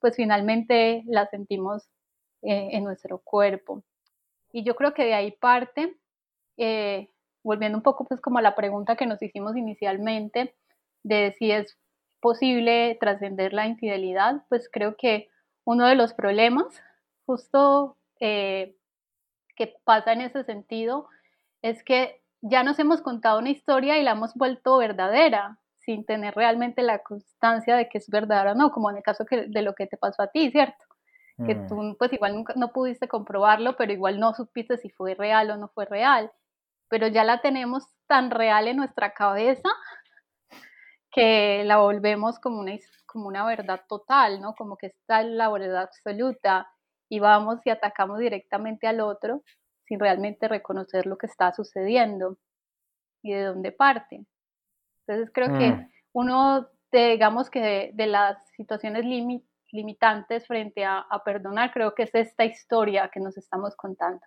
pues 0.00 0.16
finalmente 0.16 1.02
las 1.06 1.30
sentimos 1.30 1.88
eh, 2.42 2.68
en 2.72 2.84
nuestro 2.84 3.18
cuerpo. 3.18 3.82
Y 4.52 4.64
yo 4.64 4.76
creo 4.76 4.94
que 4.94 5.04
de 5.04 5.14
ahí 5.14 5.32
parte, 5.32 5.96
eh, 6.56 7.10
volviendo 7.42 7.78
un 7.78 7.82
poco 7.82 8.04
pues 8.04 8.20
como 8.20 8.38
a 8.38 8.42
la 8.42 8.54
pregunta 8.54 8.96
que 8.96 9.06
nos 9.06 9.22
hicimos 9.22 9.56
inicialmente, 9.56 10.54
de 11.02 11.34
si 11.38 11.50
es 11.52 11.78
posible 12.20 12.96
trascender 13.00 13.52
la 13.52 13.66
infidelidad, 13.66 14.44
pues 14.48 14.68
creo 14.72 14.96
que 14.96 15.28
uno 15.64 15.86
de 15.86 15.94
los 15.96 16.14
problemas 16.14 16.82
justo 17.26 17.96
eh, 18.20 18.76
que 19.56 19.74
pasa 19.84 20.12
en 20.12 20.20
ese 20.20 20.44
sentido 20.44 21.08
es 21.62 21.82
que 21.82 22.22
ya 22.42 22.62
nos 22.62 22.78
hemos 22.78 23.00
contado 23.00 23.38
una 23.38 23.50
historia 23.50 23.98
y 23.98 24.02
la 24.02 24.12
hemos 24.12 24.34
vuelto 24.34 24.78
verdadera, 24.78 25.58
sin 25.78 26.04
tener 26.04 26.34
realmente 26.34 26.82
la 26.82 26.98
constancia 26.98 27.76
de 27.76 27.88
que 27.88 27.98
es 27.98 28.08
verdadera 28.08 28.52
o 28.52 28.54
no, 28.54 28.70
como 28.70 28.90
en 28.90 28.98
el 28.98 29.02
caso 29.02 29.24
que, 29.24 29.46
de 29.46 29.62
lo 29.62 29.74
que 29.74 29.86
te 29.86 29.96
pasó 29.96 30.22
a 30.22 30.28
ti, 30.28 30.50
¿cierto? 30.50 30.84
Que 31.46 31.54
mm. 31.54 31.68
tú 31.68 31.96
pues 31.98 32.12
igual 32.12 32.34
nunca, 32.34 32.54
no 32.56 32.72
pudiste 32.72 33.08
comprobarlo, 33.08 33.76
pero 33.76 33.92
igual 33.92 34.18
no 34.18 34.34
supiste 34.34 34.78
si 34.78 34.90
fue 34.90 35.14
real 35.14 35.50
o 35.50 35.56
no 35.56 35.68
fue 35.68 35.84
real, 35.84 36.32
pero 36.88 37.08
ya 37.08 37.24
la 37.24 37.40
tenemos 37.40 37.84
tan 38.06 38.30
real 38.30 38.68
en 38.68 38.76
nuestra 38.76 39.12
cabeza 39.12 39.68
que 41.10 41.62
la 41.64 41.78
volvemos 41.78 42.38
como 42.38 42.60
una, 42.60 42.72
como 43.06 43.28
una 43.28 43.44
verdad 43.46 43.82
total, 43.88 44.40
¿no? 44.40 44.54
Como 44.54 44.76
que 44.76 44.86
está 44.86 45.22
la 45.22 45.48
verdad 45.50 45.82
absoluta 45.82 46.68
y 47.08 47.20
vamos 47.20 47.60
y 47.64 47.70
atacamos 47.70 48.18
directamente 48.18 48.86
al 48.86 49.00
otro 49.00 49.42
sin 49.86 50.00
realmente 50.00 50.48
reconocer 50.48 51.06
lo 51.06 51.16
que 51.16 51.26
está 51.26 51.52
sucediendo 51.52 52.38
y 53.22 53.32
de 53.32 53.44
dónde 53.44 53.72
parte. 53.72 54.24
Entonces 55.06 55.30
creo 55.32 55.56
que 55.58 55.70
mm. 55.70 55.90
uno, 56.12 56.68
digamos 56.90 57.50
que 57.50 57.92
de, 57.94 58.06
las 58.06 58.38
situaciones 58.56 59.04
limitantes 59.72 60.46
frente 60.46 60.84
a, 60.84 60.98
a, 60.98 61.22
perdonar, 61.22 61.72
creo 61.72 61.94
que 61.94 62.04
es 62.04 62.14
esta 62.14 62.44
historia 62.44 63.10
que 63.12 63.20
nos 63.20 63.36
estamos 63.36 63.76
contando. 63.76 64.20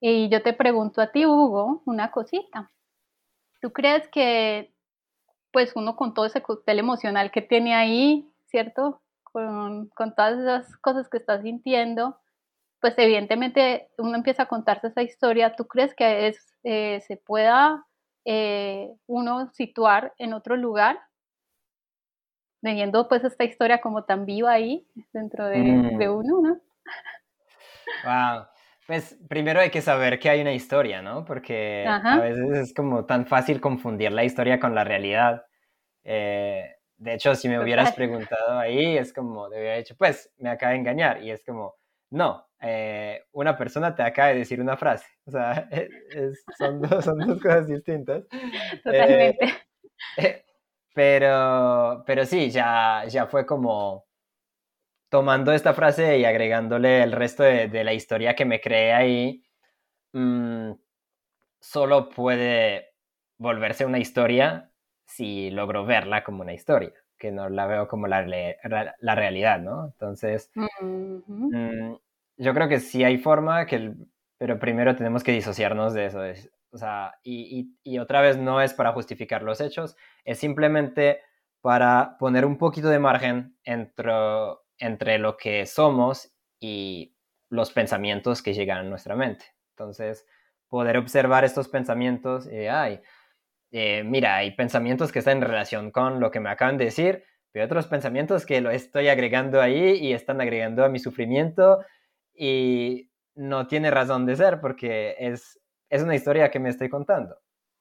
Y 0.00 0.28
yo 0.28 0.42
te 0.42 0.52
pregunto 0.52 1.00
a 1.00 1.10
ti, 1.10 1.24
Hugo, 1.24 1.82
una 1.86 2.10
cosita. 2.10 2.70
¿Tú 3.62 3.72
crees 3.72 4.06
que, 4.08 4.74
pues 5.52 5.74
uno 5.74 5.96
con 5.96 6.12
todo 6.12 6.26
ese 6.26 6.42
cóctel 6.42 6.78
emocional 6.78 7.30
que 7.30 7.40
tiene 7.40 7.74
ahí, 7.74 8.30
¿cierto? 8.44 9.00
Con, 9.36 10.14
todas 10.16 10.38
esas 10.38 10.76
cosas 10.78 11.08
que 11.10 11.18
estás 11.18 11.42
sintiendo, 11.42 12.18
pues 12.80 12.94
evidentemente 12.96 13.88
uno 13.98 14.14
empieza 14.14 14.44
a 14.44 14.48
contarse 14.48 14.86
esa 14.86 15.02
historia. 15.02 15.54
¿Tú 15.54 15.66
crees 15.66 15.94
que 15.94 16.28
es, 16.28 16.54
eh, 16.64 17.02
se 17.06 17.18
pueda 17.18 17.84
eh, 18.24 18.90
uno 19.06 19.50
situar 19.52 20.14
en 20.16 20.32
otro 20.32 20.56
lugar? 20.56 20.98
Teniendo 22.62 23.08
pues 23.08 23.24
esta 23.24 23.44
historia 23.44 23.82
como 23.82 24.04
tan 24.04 24.24
viva 24.24 24.52
ahí 24.52 24.86
dentro 25.12 25.46
de, 25.46 25.58
mm. 25.58 26.00
uno, 26.10 26.40
¿no? 26.40 26.60
Wow. 28.04 28.46
Pues 28.86 29.18
primero 29.28 29.60
hay 29.60 29.70
que 29.70 29.82
saber 29.82 30.18
que 30.18 30.30
hay 30.30 30.40
una 30.40 30.52
historia, 30.52 31.02
¿no? 31.02 31.24
Porque 31.24 31.84
a 31.86 32.20
veces 32.20 32.58
es 32.58 32.74
como 32.74 33.04
tan 33.04 33.26
fácil 33.26 33.60
confundir 33.60 34.12
la 34.12 34.24
historia 34.24 34.58
con 34.60 34.74
la 34.74 34.84
realidad. 34.84 35.44
Eh, 36.04 36.75
de 36.98 37.14
hecho, 37.14 37.34
si 37.34 37.48
me 37.48 37.60
hubieras 37.60 37.92
preguntado 37.94 38.58
ahí, 38.58 38.96
es 38.96 39.12
como, 39.12 39.48
te 39.48 39.58
hubiera 39.58 39.76
dicho, 39.76 39.94
pues, 39.96 40.32
me 40.38 40.50
acaba 40.50 40.72
de 40.72 40.78
engañar. 40.78 41.22
Y 41.22 41.30
es 41.30 41.44
como, 41.44 41.76
no, 42.10 42.48
eh, 42.60 43.24
una 43.32 43.56
persona 43.56 43.94
te 43.94 44.02
acaba 44.02 44.28
de 44.28 44.38
decir 44.38 44.60
una 44.60 44.76
frase. 44.76 45.06
O 45.26 45.30
sea, 45.30 45.68
son, 46.58 46.80
dos, 46.80 47.04
son, 47.04 47.18
dos, 47.18 47.40
cosas 47.40 47.66
distintas. 47.66 48.24
Totalmente. 48.82 49.38
Eh, 50.18 50.44
pero, 50.92 52.04
pero 52.06 52.26
sí, 52.26 52.50
ya, 52.50 53.04
ya 53.08 53.26
fue 53.26 53.46
como 53.46 54.04
tomando 55.08 55.52
esta 55.52 55.72
frase 55.72 56.18
y 56.18 56.26
agregándole 56.26 57.02
el 57.02 57.12
resto 57.12 57.42
de, 57.44 57.84
la 57.84 57.94
historia 57.94 58.34
que 58.34 58.44
me 58.44 58.60
creé 58.60 58.92
ahí, 58.92 59.42
mm, 60.12 60.72
solo 61.60 62.10
puede 62.10 62.94
volverse 63.38 63.86
una 63.86 63.98
historia 63.98 64.70
si 65.06 65.50
logro 65.50 65.86
verla 65.86 66.22
como 66.24 66.42
una 66.42 66.52
historia, 66.52 66.92
que 67.18 67.32
no 67.32 67.48
la 67.48 67.66
veo 67.66 67.88
como 67.88 68.06
la, 68.06 68.26
la 68.26 69.14
realidad, 69.14 69.60
¿no? 69.60 69.86
Entonces, 69.86 70.50
mm, 70.54 71.94
yo 72.36 72.54
creo 72.54 72.68
que 72.68 72.80
sí 72.80 73.04
hay 73.04 73.18
forma, 73.18 73.66
que 73.66 73.94
pero 74.38 74.58
primero 74.58 74.94
tenemos 74.96 75.24
que 75.24 75.32
disociarnos 75.32 75.94
de 75.94 76.06
eso. 76.06 76.20
o 76.70 76.78
sea, 76.78 77.14
y, 77.22 77.74
y, 77.82 77.98
otra 77.98 78.20
vez 78.20 78.36
no 78.36 78.60
es 78.60 78.74
para 78.74 78.92
justificar 78.92 79.42
los 79.42 79.60
hechos, 79.60 79.96
es 80.24 80.38
simplemente 80.38 81.20
para 81.62 82.16
poner 82.18 82.44
un 82.44 82.58
poquito 82.58 82.88
de 82.88 82.98
margen 82.98 83.56
entre, 83.64 84.12
entre 84.78 85.18
lo 85.18 85.36
que 85.36 85.66
somos 85.66 86.32
y 86.60 87.16
los 87.48 87.72
pensamientos 87.72 88.42
que 88.42 88.54
llegan 88.54 88.78
a 88.78 88.82
nuestra 88.82 89.16
mente. 89.16 89.46
Entonces, 89.70 90.26
poder 90.68 90.96
observar 90.98 91.44
estos 91.44 91.68
pensamientos 91.68 92.46
y, 92.46 92.66
ay, 92.66 93.00
eh, 93.78 94.04
mira, 94.04 94.36
hay 94.36 94.52
pensamientos 94.52 95.12
que 95.12 95.18
están 95.18 95.36
en 95.36 95.42
relación 95.42 95.90
con 95.90 96.18
lo 96.18 96.30
que 96.30 96.40
me 96.40 96.48
acaban 96.48 96.78
de 96.78 96.86
decir, 96.86 97.24
pero 97.52 97.66
otros 97.66 97.86
pensamientos 97.86 98.46
que 98.46 98.62
lo 98.62 98.70
estoy 98.70 99.08
agregando 99.08 99.60
ahí 99.60 99.98
y 99.98 100.14
están 100.14 100.40
agregando 100.40 100.82
a 100.82 100.88
mi 100.88 100.98
sufrimiento 100.98 101.84
y 102.34 103.10
no 103.34 103.66
tiene 103.66 103.90
razón 103.90 104.24
de 104.24 104.36
ser 104.36 104.62
porque 104.62 105.14
es, 105.18 105.60
es 105.90 106.02
una 106.02 106.14
historia 106.14 106.50
que 106.50 106.58
me 106.58 106.70
estoy 106.70 106.88
contando. 106.88 107.36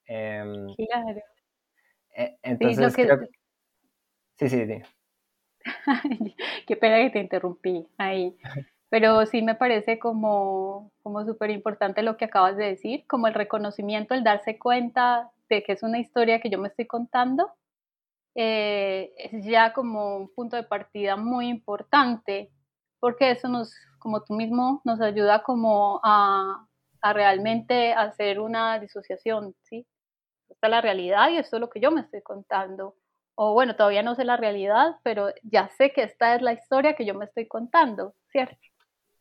Em, 0.06 0.68
claro. 0.76 1.22
E, 2.14 2.40
entonces, 2.44 2.94
sí, 2.94 3.02
creo... 3.02 3.20
sí, 4.38 4.50
sí, 4.50 4.66
sí. 4.66 4.82
Qué 6.68 6.76
pena 6.76 6.98
que 6.98 7.10
te 7.12 7.20
interrumpí 7.20 7.88
ahí. 7.98 8.36
Pero 8.90 9.26
sí 9.26 9.42
me 9.42 9.56
parece 9.56 9.98
como, 9.98 10.92
como 11.04 11.24
súper 11.24 11.52
importante 11.52 12.02
lo 12.02 12.18
que 12.18 12.26
acabas 12.26 12.58
de 12.58 12.66
decir, 12.66 13.06
como 13.08 13.28
el 13.28 13.34
reconocimiento, 13.34 14.14
el 14.14 14.26
darse 14.26 14.60
cuenta 14.60 15.32
de 15.50 15.64
que 15.64 15.74
es 15.74 15.84
una 15.84 16.00
historia 16.00 16.40
que 16.40 16.50
yo 16.50 16.58
me 16.58 16.68
estoy 16.68 16.88
contando, 16.88 17.52
eh, 18.36 19.14
es 19.18 19.46
ya 19.46 19.74
como 19.74 20.18
un 20.18 20.34
punto 20.34 20.56
de 20.56 20.64
partida 20.64 21.16
muy 21.16 21.48
importante, 21.48 22.52
porque 23.00 23.32
eso 23.32 23.48
nos, 23.48 23.74
como 24.00 24.24
tú 24.24 24.34
mismo, 24.34 24.82
nos 24.84 25.00
ayuda 25.02 25.44
como 25.44 26.02
a, 26.04 26.68
a 27.02 27.14
realmente 27.14 27.94
hacer 27.94 28.40
una 28.40 28.80
disociación, 28.80 29.56
¿sí? 29.64 29.88
Esta 30.50 30.68
es 30.68 30.72
la 30.72 30.82
realidad 30.82 31.30
y 31.30 31.38
esto 31.38 31.58
es 31.58 31.62
lo 31.62 31.70
que 31.70 31.80
yo 31.80 31.92
me 31.92 32.02
estoy 32.02 32.22
contando. 32.22 32.96
O 33.36 33.54
bueno, 33.54 33.76
todavía 33.76 34.04
no 34.04 34.16
sé 34.16 34.24
la 34.24 34.38
realidad, 34.38 34.96
pero 35.04 35.30
ya 35.44 35.70
sé 35.78 35.92
que 35.92 36.04
esta 36.04 36.36
es 36.36 36.42
la 36.42 36.54
historia 36.54 36.96
que 36.96 37.06
yo 37.06 37.14
me 37.14 37.26
estoy 37.26 37.48
contando, 37.48 38.16
¿cierto? 38.32 38.58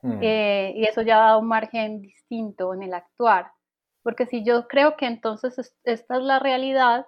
Mm. 0.03 0.19
Eh, 0.23 0.73
y 0.77 0.85
eso 0.85 1.03
ya 1.03 1.19
da 1.19 1.39
un 1.39 1.49
margen 1.49 2.01
distinto 2.01 2.75
en 2.75 2.83
el 2.83 2.95
actuar. 2.95 3.51
Porque 4.05 4.27
si 4.27 4.45
yo 4.45 4.69
creo 4.69 4.97
que 4.97 5.07
entonces 5.07 5.75
esta 5.83 6.17
es 6.17 6.23
la 6.23 6.39
realidad, 6.39 7.07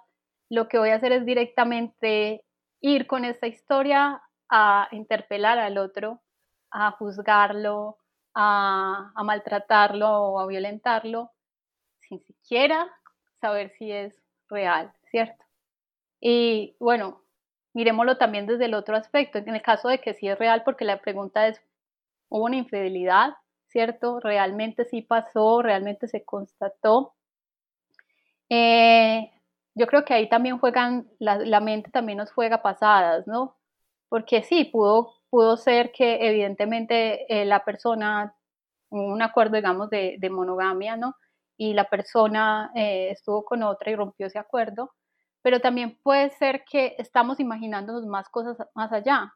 lo 0.49 0.67
que 0.67 0.79
voy 0.79 0.89
a 0.89 0.95
hacer 0.95 1.13
es 1.13 1.25
directamente 1.25 2.43
ir 2.81 3.07
con 3.07 3.23
esta 3.23 3.47
historia 3.47 4.21
a 4.49 4.87
interpelar 4.91 5.59
al 5.59 5.77
otro, 5.77 6.21
a 6.71 6.91
juzgarlo, 6.91 7.97
a, 8.33 9.11
maltratarlo 9.23 10.09
o 10.09 10.39
a 10.39 10.47
violentarlo, 10.47 11.31
sin 11.99 12.19
siquiera 12.21 12.87
saber 13.41 13.69
si 13.77 13.91
es 13.91 14.19
real, 14.49 14.91
¿cierto? 15.11 15.45
Y 16.19 16.75
bueno, 16.79 17.21
miremoslo 17.73 18.17
también 18.17 18.47
desde 18.47 18.65
el 18.65 18.73
otro 18.73 18.95
aspecto, 18.95 19.37
en 19.37 19.55
el 19.55 19.61
caso 19.61 19.87
de 19.87 19.99
que 19.99 20.15
sí 20.15 20.27
es 20.27 20.37
real, 20.39 20.63
porque 20.63 20.83
la 20.83 20.99
pregunta 20.99 21.47
es, 21.47 21.61
¿hubo 22.29 22.45
una 22.45 22.55
infidelidad? 22.57 23.35
¿Cierto? 23.77 24.19
Realmente 24.19 24.85
sí 24.85 25.03
pasó, 25.03 25.61
realmente 25.61 26.07
se 26.07 26.25
constató. 26.25 27.13
Eh, 28.49 29.31
yo 29.75 29.85
creo 29.85 30.03
que 30.03 30.15
ahí 30.15 30.27
también 30.27 30.57
juegan, 30.57 31.07
la, 31.19 31.59
mente 31.59 31.91
también 31.91 32.17
nos 32.17 32.31
juega 32.31 32.63
pasadas, 32.63 33.27
¿no? 33.27 33.55
Porque 34.09 34.41
sí, 34.41 34.65
pudo, 34.65 35.13
pudo 35.29 35.57
ser 35.57 35.91
que 35.91 36.27
evidentemente 36.27 37.31
eh, 37.31 37.45
la 37.45 37.63
persona, 37.63 38.35
un 38.89 39.21
acuerdo, 39.21 39.57
digamos, 39.57 39.91
de, 39.91 40.17
monogamia, 40.31 40.97
¿no? 40.97 41.15
Y 41.55 41.75
la 41.75 41.83
persona 41.83 42.71
eh, 42.73 43.11
estuvo 43.11 43.45
con 43.45 43.61
otra 43.61 43.91
y 43.91 43.95
rompió 43.95 44.25
ese 44.25 44.39
acuerdo, 44.39 44.91
pero 45.43 45.59
también 45.61 45.99
puede 46.01 46.31
ser 46.31 46.63
que 46.65 46.95
estamos 46.97 47.39
imaginándonos 47.39 48.07
más 48.07 48.27
cosas 48.29 48.57
más 48.73 48.91
allá. 48.91 49.35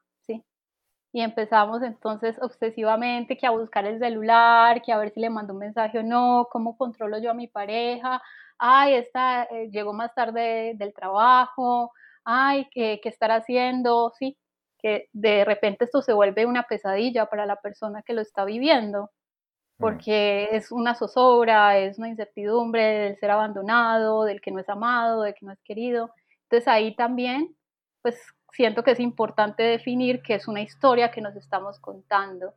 Y 1.13 1.22
empezamos 1.22 1.84
entonces 1.84 2.38
obsesivamente 2.41 3.38
que 3.38 3.46
a 3.46 3.51
buscar 3.51 3.86
el 3.86 4.00
celular, 4.00 4.82
que 4.82 4.94
a 4.94 4.98
ver 4.98 5.12
si 5.13 5.20
le 5.20 5.30
mando 5.30 5.53
un 5.53 5.60
mensaje 5.60 6.00
o 6.00 6.03
no, 6.03 6.48
cómo 6.51 6.77
controlo 6.77 7.20
yo 7.20 7.32
a 7.32 7.34
mi 7.34 7.48
pareja, 7.48 8.22
ay, 8.58 8.94
esta 8.94 9.44
eh, 9.46 9.70
llegó 9.72 9.91
más 9.94 10.13
tarde 10.15 10.74
del 10.75 10.94
trabajo, 10.94 11.91
ay, 12.24 12.68
¿qué, 12.72 13.00
¿qué 13.03 13.10
estará 13.10 13.38
haciendo? 13.38 14.13
Sí, 14.18 14.38
que 14.82 15.10
de 15.13 15.46
repente 15.46 15.86
esto 15.86 16.01
se 16.01 16.13
vuelve 16.13 16.46
una 16.46 16.63
pesadilla 16.63 17.27
para 17.27 17.46
la 17.46 17.58
persona 17.58 18.03
que 18.03 18.13
lo 18.13 18.22
está 18.22 18.46
viviendo, 18.46 19.06
mm. 19.06 19.82
porque 19.82 20.50
es 20.51 20.72
una 20.72 20.96
zozobra, 20.96 21.77
es 21.77 21.98
una 22.00 22.10
incertidumbre 22.10 22.84
del 22.84 23.18
ser 23.18 23.32
abandonado, 23.32 24.25
del 24.25 24.41
que 24.41 24.51
no 24.51 24.60
es 24.60 24.70
amado, 24.70 25.24
del 25.24 25.34
que 25.36 25.46
no 25.46 25.51
es 25.51 25.62
querido. 25.63 26.13
Entonces 26.44 26.68
ahí 26.68 26.96
también, 26.96 27.56
pues 28.01 28.20
siento 28.51 28.84
que 28.84 28.91
es 28.91 29.00
importante 29.00 29.63
definir 29.63 30.22
qué 30.22 30.36
es 30.36 30.48
una 30.48 30.62
historia 30.62 31.12
que 31.12 31.22
nos 31.22 31.36
estamos 31.36 31.79
contando, 31.79 32.53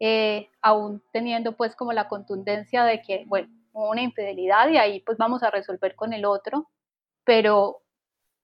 eh, 0.00 0.50
aún 0.60 1.02
teniendo 1.12 1.56
pues 1.56 1.76
como 1.76 1.92
la 1.92 2.08
contundencia 2.08 2.84
de 2.84 3.02
que, 3.02 3.24
bueno, 3.26 3.48
una 3.72 4.02
infidelidad 4.02 4.68
y 4.68 4.76
ahí 4.76 5.00
pues 5.00 5.18
vamos 5.18 5.42
a 5.42 5.50
resolver 5.50 5.94
con 5.96 6.12
el 6.12 6.24
otro, 6.24 6.70
pero 7.24 7.82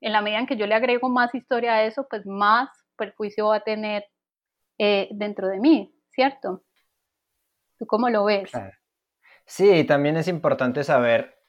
en 0.00 0.12
la 0.12 0.22
medida 0.22 0.40
en 0.40 0.46
que 0.46 0.56
yo 0.56 0.66
le 0.66 0.74
agrego 0.74 1.08
más 1.08 1.34
historia 1.34 1.74
a 1.74 1.84
eso, 1.84 2.06
pues 2.08 2.26
más 2.26 2.68
perjuicio 2.96 3.48
va 3.48 3.56
a 3.56 3.60
tener 3.60 4.04
eh, 4.78 5.08
dentro 5.12 5.48
de 5.48 5.60
mí, 5.60 5.94
¿cierto? 6.08 6.62
¿Tú 7.78 7.86
cómo 7.86 8.08
lo 8.10 8.24
ves? 8.24 8.50
Sí, 9.46 9.84
también 9.84 10.16
es 10.16 10.28
importante 10.28 10.84
saber 10.84 11.40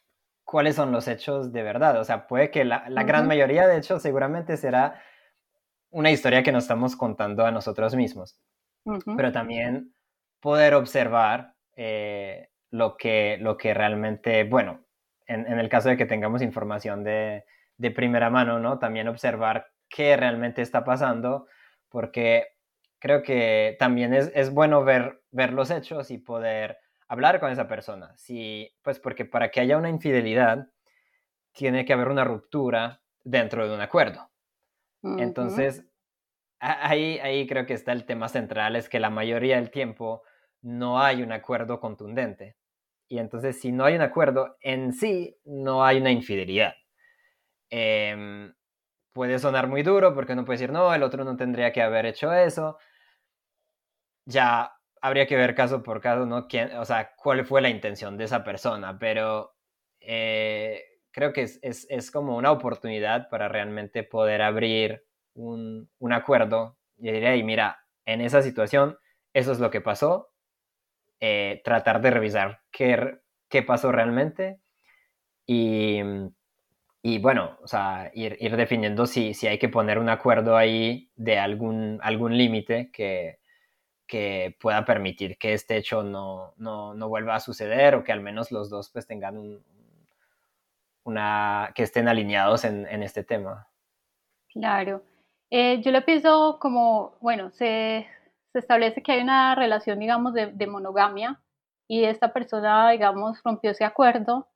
cuáles 0.43 0.75
son 0.75 0.91
los 0.91 1.07
hechos 1.07 1.51
de 1.51 1.63
verdad. 1.63 1.99
O 1.99 2.03
sea, 2.03 2.27
puede 2.27 2.51
que 2.51 2.65
la, 2.65 2.83
gran 3.03 3.27
mayoría 3.27 3.67
de 3.67 3.77
hechos 3.77 4.01
seguramente 4.01 4.57
será 4.57 5.01
una 5.91 6.11
historia 6.11 6.43
que 6.43 6.51
nos 6.51 6.63
estamos 6.63 6.95
contando 6.95 7.45
a 7.45 7.51
nosotros 7.51 7.95
mismos. 7.95 8.37
Pero 9.15 9.31
también 9.31 9.93
poder 10.39 10.73
observar 10.73 11.53
eh, 11.75 12.49
lo, 12.71 12.97
que, 12.97 13.37
lo 13.39 13.57
que 13.57 13.73
realmente, 13.73 14.43
bueno, 14.43 14.85
en, 15.27 15.59
el 15.59 15.69
caso 15.69 15.89
de 15.89 15.97
que 15.97 16.05
tengamos 16.05 16.41
información 16.41 17.03
de, 17.03 17.45
de 17.77 17.91
primera 17.91 18.29
mano, 18.29 18.59
¿no? 18.59 18.79
También 18.79 19.07
observar 19.07 19.67
qué 19.87 20.17
realmente 20.17 20.61
está 20.61 20.83
pasando, 20.83 21.47
porque 21.89 22.47
creo 22.99 23.21
que 23.21 23.75
también 23.79 24.13
es, 24.13 24.53
bueno 24.53 24.83
ver, 24.83 25.21
ver 25.31 25.53
los 25.53 25.69
hechos 25.69 26.11
y 26.11 26.17
poder 26.17 26.77
hablar 27.07 27.39
con 27.39 27.51
esa 27.51 27.67
persona. 27.67 28.15
Si, 28.17 28.73
pues 28.81 28.99
porque 28.99 29.25
para 29.25 29.51
que 29.51 29.59
haya 29.59 29.77
una 29.77 29.89
infidelidad, 29.89 30.67
tiene 31.51 31.85
que 31.85 31.93
haber 31.93 32.07
una 32.07 32.23
ruptura 32.23 33.01
dentro 33.23 33.67
de 33.67 33.75
un 33.75 33.81
acuerdo. 33.81 34.30
Entonces, 35.03 35.83
ahí, 36.59 37.17
ahí 37.19 37.47
creo 37.47 37.65
que 37.65 37.73
está 37.73 37.91
el 37.91 38.05
tema 38.05 38.29
central, 38.29 38.75
es 38.75 38.87
que 38.87 38.99
la 38.99 39.09
mayoría 39.09 39.55
del 39.55 39.71
tiempo 39.71 40.21
no 40.61 41.01
hay 41.01 41.23
un 41.23 41.31
acuerdo 41.31 41.79
contundente. 41.79 42.55
Y 43.07 43.17
entonces, 43.17 43.59
si 43.59 43.71
no 43.71 43.85
hay 43.85 43.95
un 43.95 44.01
acuerdo 44.01 44.57
en 44.61 44.93
sí, 44.93 45.37
no 45.43 45.83
hay 45.83 45.97
una 45.97 46.11
infidelidad. 46.11 46.75
Eh, 47.69 48.51
puede 49.13 49.39
sonar 49.39 49.67
muy 49.67 49.83
duro 49.83 50.13
porque 50.13 50.33
uno 50.33 50.45
puede 50.45 50.59
decir, 50.59 50.71
no, 50.71 50.93
el 50.93 51.03
otro 51.03 51.23
no 51.23 51.35
tendría 51.35 51.71
que 51.71 51.81
haber 51.81 52.05
hecho 52.05 52.33
eso. 52.33 52.77
Ya 54.25 54.73
habría 55.01 55.27
que 55.27 55.35
ver 55.35 55.55
caso 55.55 55.83
por 55.83 56.01
caso, 56.01 56.25
¿no? 56.25 56.47
¿Quién, 56.47 56.75
o 56.77 56.85
sea, 56.85 57.13
cuál 57.15 57.45
fue 57.45 57.61
la 57.61 57.69
intención 57.69 58.17
de 58.17 58.25
esa 58.25 58.43
persona, 58.43 58.97
pero 58.99 59.55
eh, 59.99 60.90
creo 61.11 61.33
que 61.33 61.43
es, 61.43 62.11
como 62.11 62.37
una 62.37 62.51
oportunidad 62.51 63.29
para 63.29 63.47
realmente 63.47 64.03
poder 64.03 64.41
abrir 64.41 65.05
un, 65.33 65.89
acuerdo. 66.11 66.77
Y 66.97 67.11
diría, 67.11 67.35
y 67.35 67.43
mira, 67.43 67.85
en 68.05 68.21
esa 68.21 68.41
situación, 68.41 68.97
eso 69.33 69.51
es 69.51 69.59
lo 69.59 69.71
que 69.71 69.81
pasó, 69.81 70.31
eh, 71.19 71.61
tratar 71.63 72.01
de 72.01 72.11
revisar 72.11 72.61
qué, 72.71 73.19
qué 73.49 73.63
pasó 73.63 73.91
realmente 73.91 74.59
y 75.45 76.01
y 77.03 77.17
bueno, 77.19 77.57
o 77.63 77.67
sea, 77.67 78.11
ir, 78.13 78.37
ir 78.39 78.55
definiendo 78.55 79.07
si, 79.07 79.33
si, 79.33 79.47
hay 79.47 79.57
que 79.57 79.69
poner 79.69 79.97
un 79.97 80.09
acuerdo 80.09 80.55
ahí 80.55 81.09
de 81.15 81.39
algún, 81.39 81.99
algún 82.03 82.37
límite 82.37 82.91
que, 82.91 83.39
que, 84.07 84.55
pueda 84.59 84.85
permitir 84.85 85.37
que 85.39 85.53
este 85.53 85.77
hecho 85.77 86.03
no, 86.03 86.53
no, 86.57 86.93
no, 86.93 87.09
vuelva 87.09 87.35
a 87.35 87.39
suceder 87.39 87.95
o 87.95 88.03
que 88.03 88.11
al 88.11 88.21
menos 88.21 88.51
los 88.51 88.69
dos 88.69 88.89
pues 88.91 89.07
tengan 89.07 89.37
un, 89.37 89.63
una, 91.03 91.71
que 91.75 91.83
estén 91.83 92.07
alineados 92.07 92.63
en, 92.63 92.87
en 92.87 93.03
este 93.03 93.23
tema. 93.23 93.67
Claro. 94.53 95.03
Eh, 95.49 95.81
yo 95.81 95.91
lo 95.91 96.03
pienso 96.05 96.57
como, 96.59 97.17
bueno, 97.21 97.51
se, 97.51 98.07
se, 98.53 98.59
establece 98.59 99.03
que 99.03 99.11
hay 99.11 99.21
una 99.21 99.55
relación, 99.55 99.99
digamos, 99.99 100.33
de, 100.33 100.47
de 100.47 100.67
monogamia 100.67 101.41
y 101.87 102.05
esta 102.05 102.31
persona, 102.31 102.89
digamos, 102.91 103.41
rompió 103.43 103.71
ese 103.71 103.83
acuerdo. 103.83 104.47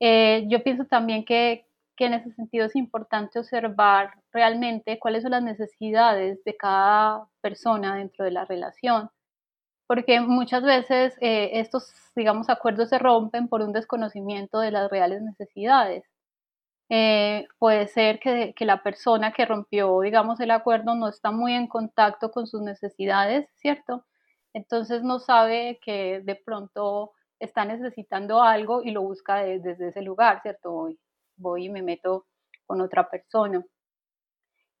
Eh, 0.00 0.44
yo 0.48 0.64
pienso 0.64 0.84
también 0.84 1.24
que, 1.24 1.68
que 1.96 2.06
en 2.06 2.14
ese 2.14 2.32
sentido 2.32 2.66
es 2.66 2.74
importante 2.74 3.38
observar 3.38 4.14
realmente 4.32 4.98
cuáles 4.98 5.22
son 5.22 5.30
las 5.30 5.44
necesidades 5.44 6.42
de 6.42 6.56
cada 6.56 7.28
persona 7.40 7.94
dentro 7.94 8.24
de 8.24 8.32
la 8.32 8.44
relación, 8.44 9.10
porque 9.92 10.22
muchas 10.22 10.62
veces 10.62 11.14
eh, 11.20 11.60
estos, 11.60 11.92
digamos, 12.16 12.48
acuerdos 12.48 12.88
se 12.88 12.98
rompen 12.98 13.46
por 13.46 13.60
un 13.60 13.74
desconocimiento 13.74 14.58
de 14.58 14.70
las 14.70 14.90
reales 14.90 15.20
necesidades. 15.20 16.02
Eh, 16.88 17.46
puede 17.58 17.86
ser 17.88 18.18
que, 18.18 18.54
la 18.60 18.82
persona 18.82 19.34
que 19.34 19.44
rompió, 19.44 20.00
digamos, 20.00 20.40
el 20.40 20.50
acuerdo 20.50 20.94
no 20.94 21.08
está 21.10 21.30
muy 21.30 21.52
en 21.52 21.66
contacto 21.66 22.30
con 22.30 22.46
sus 22.46 22.62
necesidades, 22.62 23.50
¿cierto? 23.56 24.06
Entonces 24.54 25.02
no 25.02 25.18
sabe 25.18 25.78
que 25.84 26.22
de 26.24 26.36
pronto 26.36 27.12
está 27.38 27.66
necesitando 27.66 28.42
algo 28.42 28.82
y 28.82 28.92
lo 28.92 29.02
busca 29.02 29.44
desde 29.44 29.88
ese 29.88 30.00
lugar, 30.00 30.40
¿cierto? 30.40 30.88
voy 31.36 31.66
y 31.66 31.68
me 31.68 31.82
meto 31.82 32.24
con 32.64 32.80
otra 32.80 33.10
persona. 33.10 33.62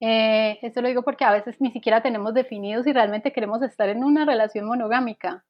Eh, 0.04 0.58
esto 0.62 0.82
lo 0.82 0.88
digo 0.88 1.02
porque 1.04 1.24
a 1.24 1.30
veces 1.30 1.60
ni 1.60 1.70
siquiera 1.70 2.02
tenemos 2.02 2.34
definido 2.34 2.82
si 2.82 2.92
realmente 2.92 3.32
queremos 3.32 3.62
estar 3.62 3.88
en 3.88 4.02
una 4.02 4.24
relación 4.24 4.66
monogámica. 4.66 5.44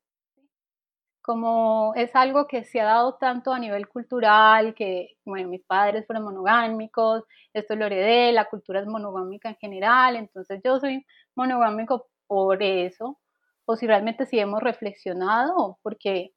Como 1.22 1.94
es 1.96 2.14
algo 2.14 2.46
que 2.46 2.64
se 2.64 2.80
ha 2.80 2.84
dado 2.84 3.14
tanto 3.14 3.52
a 3.54 3.58
nivel 3.58 3.88
cultural, 3.88 4.74
que 4.74 5.16
bueno, 5.24 5.48
mis 5.48 5.64
padres 5.64 6.06
fueron 6.06 6.24
monogámicos, 6.24 7.24
esto 7.54 7.76
lo 7.76 7.86
heredé, 7.86 8.30
la 8.32 8.44
cultura 8.50 8.80
es 8.80 8.86
monogámica 8.86 9.48
en 9.48 9.56
general, 9.56 10.16
entonces 10.16 10.60
yo 10.62 10.78
soy 10.80 11.06
monogámico 11.34 12.08
por 12.26 12.62
eso, 12.62 13.18
o 13.64 13.76
si 13.76 13.86
realmente 13.86 14.26
sí 14.26 14.38
hemos 14.38 14.62
reflexionado, 14.62 15.78
porque 15.82 16.34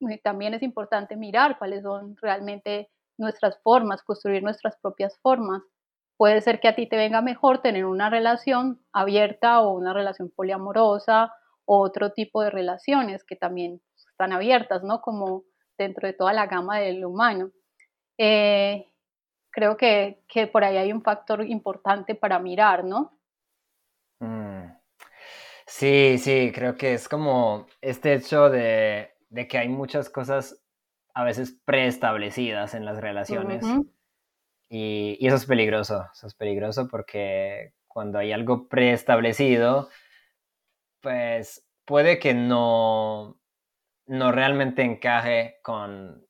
eh, 0.00 0.20
también 0.22 0.54
es 0.54 0.62
importante 0.62 1.16
mirar 1.16 1.58
cuáles 1.58 1.82
son 1.82 2.16
realmente 2.22 2.90
nuestras 3.18 3.60
formas, 3.62 4.02
construir 4.04 4.42
nuestras 4.44 4.76
propias 4.80 5.18
formas. 5.22 5.62
Puede 6.22 6.40
ser 6.40 6.60
que 6.60 6.68
a 6.68 6.76
ti 6.76 6.86
te 6.86 6.96
venga 6.96 7.20
mejor 7.20 7.62
tener 7.62 7.84
una 7.84 8.08
relación 8.08 8.80
abierta 8.92 9.60
o 9.60 9.72
una 9.72 9.92
relación 9.92 10.30
poliamorosa 10.30 11.32
o 11.64 11.80
otro 11.80 12.12
tipo 12.12 12.42
de 12.42 12.50
relaciones 12.50 13.24
que 13.24 13.34
también 13.34 13.82
están 13.96 14.32
abiertas, 14.32 14.84
¿no? 14.84 15.00
Como 15.00 15.42
dentro 15.76 16.06
de 16.06 16.12
toda 16.12 16.32
la 16.32 16.46
gama 16.46 16.78
del 16.78 17.04
humano. 17.04 17.50
Eh, 18.18 18.86
creo 19.50 19.76
que, 19.76 20.22
que, 20.28 20.46
por 20.46 20.62
ahí 20.62 20.76
hay 20.76 20.92
un 20.92 21.02
factor 21.02 21.44
importante 21.44 22.14
para 22.14 22.38
mirar, 22.38 22.84
¿no? 22.84 23.18
Mm. 24.20 24.76
Sí, 25.66 26.18
sí, 26.18 26.52
creo 26.54 26.76
que 26.76 26.94
es 26.94 27.08
como 27.08 27.66
este 27.80 28.14
hecho 28.14 28.48
de, 28.48 29.10
de 29.28 29.48
que 29.48 29.58
hay 29.58 29.68
muchas 29.68 30.08
cosas 30.08 30.64
a 31.14 31.24
veces 31.24 31.60
preestablecidas 31.64 32.74
en 32.74 32.84
las 32.84 33.00
relaciones. 33.00 33.64
Y, 34.74 35.26
eso 35.26 35.36
es 35.36 35.44
peligroso, 35.44 36.08
eso 36.12 36.26
es 36.26 36.34
peligroso 36.34 36.88
porque 36.88 37.74
cuando 37.86 38.18
hay 38.18 38.32
algo 38.32 38.68
preestablecido, 38.68 39.90
pues 41.02 41.68
puede 41.84 42.18
que 42.18 42.32
no, 42.32 43.38
no 44.06 44.32
realmente 44.32 44.82
encaje 44.82 45.58
con 45.62 46.26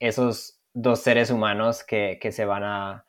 esos 0.00 0.60
dos 0.74 1.00
seres 1.00 1.30
humanos 1.30 1.82
que, 1.82 2.18
se 2.30 2.44
van 2.44 2.64
a, 2.64 3.06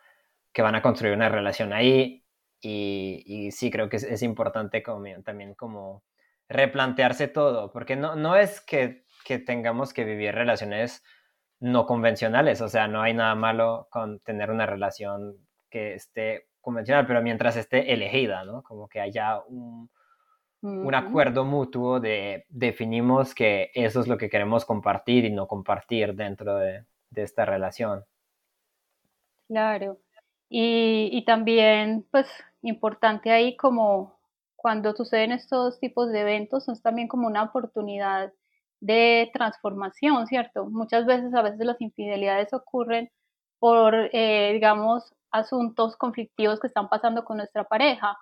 que 0.54 0.62
van 0.62 0.76
a 0.76 0.82
construir 0.82 1.14
una 1.14 1.28
relación 1.28 1.74
ahí. 1.74 2.26
Y, 2.62 3.50
sí, 3.52 3.70
creo 3.72 3.90
que 3.90 3.98
es, 3.98 4.22
importante 4.24 4.82
también 5.26 5.56
como 5.56 6.06
replantearse 6.48 7.28
todo, 7.28 7.72
porque 7.72 7.98
no, 7.98 8.16
no 8.16 8.38
es 8.38 8.62
que 8.62 9.04
que 9.24 9.40
tengamos 9.40 9.94
que 9.94 10.06
vivir 10.06 10.34
relaciones 10.34 11.04
no 11.60 11.86
convencionales, 11.86 12.62
o 12.62 12.70
sea, 12.70 12.88
no 12.88 13.02
hay 13.02 13.14
nada 13.14 13.36
malo 13.36 13.88
con 13.90 14.20
tener 14.20 14.52
una 14.52 14.66
relación 14.66 15.36
que 15.70 15.94
esté 15.94 16.48
convencional, 16.62 17.06
pero 17.06 17.22
mientras 17.22 17.56
esté 17.56 17.94
elegida, 17.94 18.44
¿no? 18.44 18.64
Como 18.64 18.88
que 18.88 19.02
haya 19.02 19.42
un, 19.48 19.90
acuerdo 20.94 21.46
mutuo 21.46 22.00
de 22.00 22.46
definimos 22.50 23.34
que 23.34 23.72
eso 23.74 24.02
es 24.02 24.08
lo 24.08 24.18
que 24.18 24.30
queremos 24.30 24.66
compartir 24.66 25.26
y 25.26 25.32
no 25.32 25.48
compartir 25.48 26.16
dentro 26.16 26.58
de, 26.58 26.86
esta 27.16 27.46
relación. 27.46 28.06
Claro. 29.48 29.98
Y, 30.50 31.10
y 31.12 31.26
también, 31.26 32.06
pues, 32.12 32.28
importante 32.62 33.32
ahí 33.32 33.56
como 33.56 34.20
cuando 34.56 34.94
suceden 34.94 35.32
estos 35.32 35.80
tipos 35.80 36.12
de 36.12 36.22
eventos, 36.22 36.68
es 36.68 36.82
también 36.82 37.08
como 37.08 37.28
una 37.28 37.44
oportunidad 37.44 38.34
de 38.82 39.30
transformación, 39.34 40.28
¿cierto? 40.28 40.66
Muchas 40.68 41.06
veces, 41.06 41.34
a 41.34 41.42
veces 41.42 41.60
las 41.66 41.80
infidelidades 41.82 42.54
ocurren 42.54 43.10
por, 43.60 43.96
eh, 44.14 44.52
digamos, 44.54 45.14
asuntos 45.32 45.96
conflictivos 45.98 46.60
que 46.60 46.68
están 46.68 46.90
pasando 46.90 47.26
con 47.26 47.38
nuestra 47.38 47.66
pareja. 47.66 48.18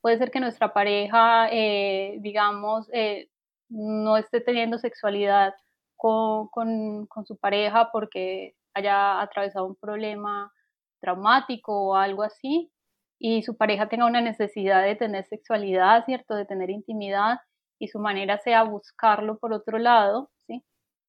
Puede 0.00 0.18
ser 0.18 0.30
que 0.30 0.40
nuestra 0.40 0.72
pareja, 0.72 1.48
eh, 1.50 2.16
digamos, 2.20 2.88
eh, 2.92 3.28
no 3.68 4.16
esté 4.16 4.40
teniendo 4.40 4.78
sexualidad 4.78 5.54
con, 5.96 6.48
con, 6.48 7.06
con, 7.06 7.26
su 7.26 7.36
pareja 7.36 7.90
porque 7.92 8.54
haya 8.74 9.20
atravesado 9.20 9.66
un 9.66 9.76
problema 9.76 10.52
traumático 11.00 11.72
o 11.90 11.94
algo 11.96 12.22
así, 12.22 12.70
y 13.18 13.42
su 13.42 13.56
pareja 13.56 13.88
tenga 13.88 14.06
una 14.06 14.22
necesidad 14.22 14.82
de 14.82 14.96
tener 14.96 15.26
sexualidad, 15.26 16.04
¿cierto? 16.06 16.34
De 16.34 16.46
tener 16.46 16.70
intimidad, 16.70 17.38
y 17.80 17.88
su 17.88 17.98
manera 17.98 18.38
sea 18.38 18.62
buscarlo 18.62 19.38
por 19.38 19.52
otro 19.52 19.78
lado, 19.78 20.30
¿sí? 20.46 20.62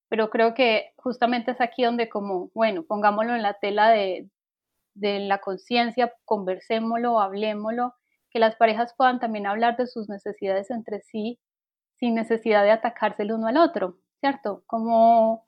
Pero 0.09 0.31
creo 0.31 0.55
que 0.55 0.93
justamente 0.95 1.51
es 1.51 1.61
aquí 1.61 1.83
donde 1.83 2.09
como, 2.09 2.49
bueno, 2.55 2.83
pongámoslo 2.83 3.35
en 3.35 3.43
la 3.43 3.55
tela 3.55 3.89
de, 3.89 4.27
de 4.95 5.19
la 5.19 5.39
conciencia, 5.39 6.13
conversémoslo, 6.25 7.19
hablemoslo, 7.19 7.93
que 8.31 8.39
las 8.39 8.55
parejas 8.55 8.95
puedan 8.97 9.19
también 9.19 9.45
hablar 9.45 9.77
de 9.77 9.85
sus 9.85 10.09
necesidades 10.09 10.71
entre 10.71 11.01
sí 11.01 11.39
sin 11.99 12.15
necesidad 12.15 12.63
de 12.63 12.71
atacarse 12.71 13.23
el 13.23 13.33
uno 13.33 13.47
al 13.47 13.57
otro, 13.57 13.97
¿cierto? 14.21 14.63
Como, 14.65 15.45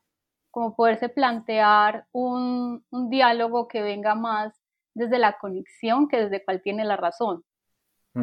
como 0.51 0.75
poderse 0.75 1.09
plantear 1.09 2.05
un, 2.11 2.85
un 2.91 3.09
diálogo 3.09 3.67
que 3.67 3.81
venga 3.81 4.13
más 4.13 4.53
desde 4.93 5.17
la 5.17 5.37
conexión 5.39 6.07
que 6.07 6.17
desde 6.25 6.43
cuál 6.43 6.61
tiene 6.61 6.85
la 6.85 6.97
razón. 6.97 7.43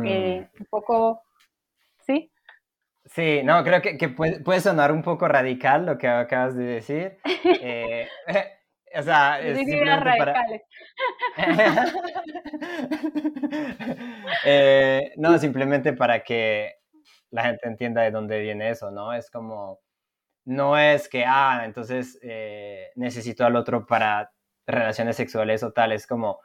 Eh, 0.04 0.48
mm. 0.54 0.60
un 0.60 0.66
poco, 0.70 1.22
¿sí? 2.06 2.30
Sí, 3.12 3.42
no, 3.42 3.64
creo 3.64 3.82
que, 3.82 3.98
que 3.98 4.08
puede, 4.08 4.40
puede, 4.40 4.60
sonar 4.60 4.92
un 4.92 5.02
poco 5.02 5.26
radical 5.26 5.84
lo 5.84 5.98
que 5.98 6.06
acabas 6.06 6.54
de 6.54 6.64
decir. 6.64 7.18
Eh, 7.60 8.08
o 8.94 9.02
sea, 9.02 9.40
es 9.40 9.58
simplemente 9.58 10.10
para... 10.16 10.46
eh, 14.44 15.12
no, 15.16 15.38
simplemente 15.38 15.92
para 15.92 16.22
que 16.22 16.76
la 17.30 17.42
gente 17.44 17.66
entienda 17.66 18.02
de 18.02 18.12
dónde 18.12 18.40
viene 18.40 18.70
eso, 18.70 18.90
¿no? 18.92 19.12
Es 19.12 19.28
como, 19.30 19.80
no 20.44 20.78
es 20.78 21.08
que, 21.08 21.24
ah, 21.26 21.62
entonces 21.64 22.18
eh, 22.22 22.90
necesito 22.94 23.44
al 23.44 23.56
otro 23.56 23.86
para 23.86 24.32
relaciones 24.66 25.16
sexuales 25.16 25.62
o 25.64 25.72
tal, 25.72 25.92
es 25.92 26.06
como, 26.06 26.40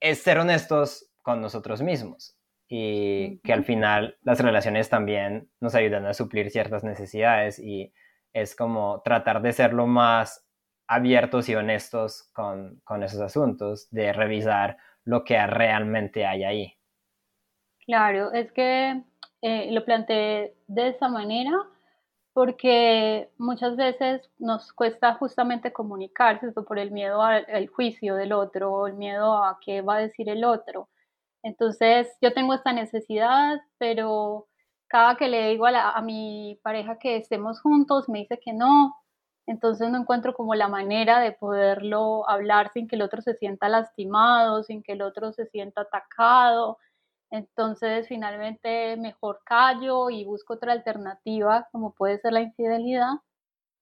es 0.00 0.22
ser 0.22 0.38
honestos 0.38 1.10
con 1.22 1.40
nosotros 1.42 1.82
mismos 1.82 2.36
y 2.74 3.38
que 3.40 3.52
al 3.52 3.64
final 3.64 4.16
las 4.22 4.40
relaciones 4.40 4.88
también 4.88 5.50
nos 5.60 5.74
ayudan 5.74 6.06
a 6.06 6.14
suplir 6.14 6.50
ciertas 6.50 6.82
necesidades 6.82 7.58
y 7.58 7.92
es 8.32 8.56
como 8.56 9.02
tratar 9.02 9.42
de 9.42 9.52
ser 9.52 9.74
lo 9.74 9.86
más 9.86 10.48
abiertos 10.86 11.50
y 11.50 11.54
honestos 11.54 12.30
con, 12.32 12.80
con 12.82 13.02
esos 13.02 13.20
asuntos, 13.20 13.90
de 13.90 14.14
revisar 14.14 14.78
lo 15.04 15.22
que 15.22 15.46
realmente 15.46 16.24
hay 16.24 16.44
ahí. 16.44 16.78
Claro, 17.84 18.32
es 18.32 18.50
que 18.52 19.02
eh, 19.42 19.70
lo 19.70 19.84
planteé 19.84 20.56
de 20.66 20.88
esa 20.88 21.10
manera 21.10 21.52
porque 22.32 23.28
muchas 23.36 23.76
veces 23.76 24.30
nos 24.38 24.72
cuesta 24.72 25.12
justamente 25.16 25.74
comunicarse 25.74 26.50
por 26.52 26.78
el 26.78 26.90
miedo 26.90 27.20
al, 27.20 27.44
al 27.52 27.66
juicio 27.66 28.14
del 28.14 28.32
otro, 28.32 28.86
el 28.86 28.94
miedo 28.94 29.44
a 29.44 29.58
qué 29.62 29.82
va 29.82 29.96
a 29.96 30.00
decir 30.00 30.30
el 30.30 30.42
otro. 30.46 30.88
Entonces, 31.42 32.08
yo 32.20 32.32
tengo 32.32 32.54
esta 32.54 32.72
necesidad, 32.72 33.60
pero 33.78 34.48
cada 34.88 35.16
que 35.16 35.28
le 35.28 35.48
digo 35.48 35.66
a, 35.66 35.90
a, 35.90 36.02
mi 36.02 36.58
pareja 36.62 36.98
que 36.98 37.16
estemos 37.16 37.60
juntos, 37.60 38.08
me 38.08 38.20
dice 38.20 38.38
que 38.38 38.52
no. 38.52 38.94
Entonces 39.46 39.90
no 39.90 39.98
encuentro 39.98 40.34
como 40.34 40.54
la 40.54 40.68
manera 40.68 41.20
de 41.20 41.32
poderlo 41.32 42.28
hablar 42.28 42.70
sin 42.72 42.86
que 42.86 42.96
el 42.96 43.02
otro 43.02 43.22
se 43.22 43.34
sienta 43.34 43.68
lastimado, 43.68 44.62
sin 44.62 44.82
que 44.82 44.92
el 44.92 45.02
otro 45.02 45.32
se 45.32 45.46
sienta 45.46 45.82
atacado. 45.82 46.78
Entonces 47.30 48.06
finalmente 48.08 48.96
mejor 48.98 49.40
callo 49.44 50.10
y 50.10 50.24
busco 50.24 50.54
otra 50.54 50.72
alternativa, 50.72 51.68
como 51.72 51.94
puede 51.94 52.18
ser 52.18 52.34
la 52.34 52.42
infidelidad, 52.42 53.14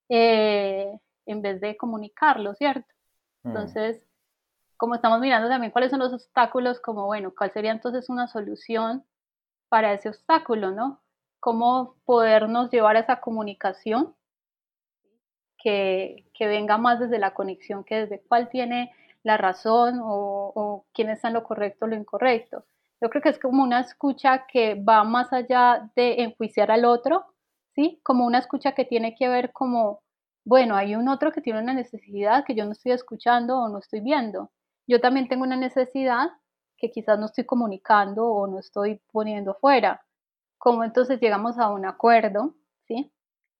eh, 0.09 0.99
en 1.27 1.43
vez 1.43 1.61
de 1.61 1.77
comunicarlo, 1.77 2.55
¿cierto? 2.55 2.89
Mm. 3.43 3.49
Entonces, 3.49 4.03
como 4.81 4.95
estamos 4.95 5.21
mirando 5.21 5.51
también 5.51 5.73
cuáles 5.73 5.91
son 5.91 6.01
los 6.01 6.15
obstáculos, 6.15 6.81
como 6.81 7.05
bueno, 7.05 7.35
cuál 7.37 7.53
sería 7.53 7.71
entonces 7.71 8.09
una 8.09 8.29
solución 8.29 9.05
para 9.69 9.93
ese 9.93 10.09
obstáculo, 10.09 10.71
¿no? 10.71 11.03
Cómo 11.39 11.97
podernos 12.07 12.71
llevar 12.71 12.97
a 12.97 13.01
esa 13.01 13.21
comunicación 13.21 14.15
que, 15.59 16.25
que 16.33 16.47
venga 16.47 16.79
más 16.79 16.99
desde 16.99 17.19
la 17.19 17.35
conexión 17.35 17.85
que 17.85 17.97
desde 17.97 18.23
cuál 18.23 18.49
tiene 18.49 18.91
la 19.23 19.37
razón 19.37 20.01
o, 20.03 20.51
o 20.55 20.87
quién 20.95 21.11
está 21.11 21.29
en 21.29 21.35
lo 21.35 21.45
correcto 21.45 21.85
o 21.85 21.89
lo 21.89 21.97
incorrecto. 21.97 22.65
Yo 23.03 23.11
creo 23.11 23.21
que 23.21 23.29
es 23.29 23.39
como 23.39 23.63
una 23.63 23.81
escucha 23.81 24.47
que 24.47 24.77
va 24.77 25.05
más 25.05 25.31
allá 25.35 25.91
de 25.95 26.23
enjuiciar 26.23 26.71
al 26.71 26.87
otro, 26.87 27.27
¿sí? 27.75 28.01
Como 28.03 28.25
una 28.25 28.39
escucha 28.39 28.73
que 28.73 28.87
tiene 28.87 29.15
que 29.15 29.29
ver 29.29 29.53
como, 29.53 30.01
bueno, 30.47 30.75
hay 30.75 30.95
un 30.95 31.09
otro 31.09 31.33
que 31.33 31.43
tiene 31.43 31.61
una 31.61 31.75
necesidad 31.75 32.45
que 32.47 32.55
yo 32.55 32.65
no 32.65 32.73
estoy 32.73 32.93
escuchando 32.93 33.59
o 33.59 33.69
no 33.69 33.81
estoy 33.81 34.01
viendo 34.01 34.51
yo 34.91 35.01
también 35.01 35.29
tengo 35.29 35.45
una 35.45 35.57
necesidad 35.57 36.31
que 36.77 36.91
quizás 36.91 37.17
no 37.17 37.27
estoy 37.27 37.45
comunicando 37.45 38.27
o 38.27 38.49
no 38.49 38.59
estoy 38.59 39.01
poniendo 39.13 39.55
fuera. 39.55 40.05
¿Cómo 40.59 40.83
entonces 40.83 41.21
llegamos 41.21 41.59
a 41.59 41.71
un 41.71 41.87
acuerdo, 41.87 42.57
¿sí? 42.89 43.13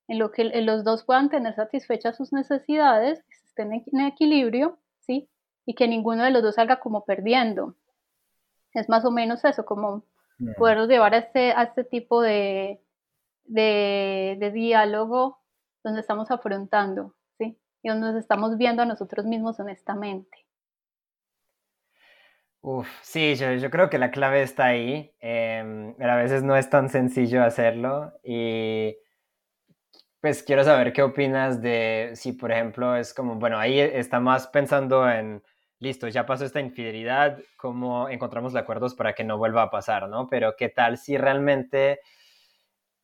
En 0.09 0.19
lo 0.19 0.33
que 0.33 0.43
los 0.45 0.83
dos 0.83 1.05
puedan 1.05 1.31
tener 1.31 1.55
satisfechas 1.55 2.17
sus 2.17 2.33
necesidades, 2.33 3.23
que 3.23 3.37
estén 3.47 3.73
en 3.73 4.01
equilibrio, 4.01 4.79
¿sí? 4.99 5.31
Y 5.67 5.75
que 5.75 5.87
ninguno 5.87 6.25
de 6.25 6.33
los 6.33 6.43
dos 6.43 6.57
salga 6.57 6.81
como 6.81 7.05
perdiendo. 7.05 7.77
Es 8.75 8.89
más 8.89 9.05
o 9.05 9.13
menos 9.13 9.45
eso, 9.45 9.65
como 9.65 10.03
poder 10.59 10.89
llevar 10.89 11.15
a 11.15 11.19
este, 11.19 11.53
a 11.53 11.63
este 11.63 11.85
tipo 11.85 12.23
de, 12.23 12.83
de, 13.45 14.37
de 14.41 14.51
diálogo 14.51 15.39
donde 15.85 16.01
estamos 16.01 16.33
afrontando, 16.33 17.15
¿sí? 17.39 17.57
Y 17.85 17.89
donde 17.89 18.09
nos 18.09 18.17
estamos 18.17 18.57
viendo 18.57 18.83
a 18.83 18.87
nosotros 18.87 19.27
mismos 19.27 19.61
honestamente. 19.61 20.50
Uf, 22.63 22.89
sí, 23.03 23.37
yo, 23.37 23.71
creo 23.71 23.89
que 23.89 23.99
la 23.99 24.11
clave 24.11 24.43
está 24.43 24.67
ahí, 24.67 25.15
eh, 25.21 25.95
a 25.99 26.17
veces 26.17 26.43
no 26.43 26.57
es 26.57 26.69
tan 26.69 26.91
sencillo 26.91 27.43
hacerlo 27.43 28.13
y 28.23 28.97
pues 30.21 30.43
quiero 30.43 30.65
saber 30.65 30.93
qué 30.93 31.03
opinas 31.03 31.63
de 31.63 32.11
si, 32.15 32.33
por 32.33 32.53
ejemplo, 32.53 32.95
es 32.97 33.15
como, 33.15 33.37
bueno, 33.37 33.59
ahí 33.59 33.81
está 33.81 34.21
más 34.21 34.47
pensando 34.49 35.09
en, 35.11 35.43
listo, 35.79 36.09
ya 36.09 36.27
pasó 36.27 36.45
esta 36.45 36.61
infidelidad, 36.61 37.39
cómo 37.57 38.09
encontramos 38.11 38.55
acuerdos 38.55 38.95
para 38.95 39.15
que 39.15 39.25
no 39.25 39.39
vuelva 39.39 39.63
a 39.63 39.71
pasar, 39.71 40.09
¿no? 40.11 40.29
Pero 40.29 40.55
qué 40.59 40.69
tal 40.69 40.99
si 40.99 41.17
realmente 41.17 42.01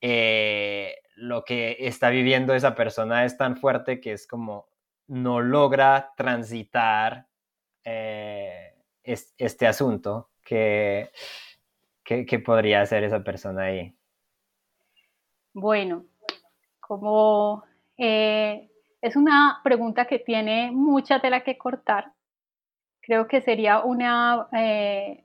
eh, 0.03 0.97
lo 1.17 1.45
que 1.45 1.77
está 1.81 2.11
viviendo 2.11 2.55
esa 2.55 2.75
persona 2.75 3.25
es 3.25 3.37
tan 3.39 3.57
fuerte 3.57 4.01
que 4.01 4.13
es 4.13 4.27
como 4.27 4.69
no 5.07 5.41
logra 5.41 6.13
transitar. 6.17 7.27
Eh, 7.85 8.66
este 9.07 9.67
asunto 9.67 10.31
que, 10.45 11.11
que, 12.05 12.39
podría 12.39 12.81
hacer 12.81 13.05
esa 13.05 13.23
persona 13.23 13.65
ahí? 13.65 13.95
Bueno, 15.53 16.05
como 16.81 17.65
eh, 17.97 18.71
es 19.01 19.17
una 19.17 19.61
pregunta 19.65 20.07
que 20.07 20.19
tiene 20.19 20.71
mucha 20.73 21.21
tela 21.21 21.43
que 21.45 21.57
cortar, 21.57 22.13
creo 23.01 23.29
que 23.29 23.41
sería 23.41 23.81
una, 23.81 24.49
eh, 24.53 25.25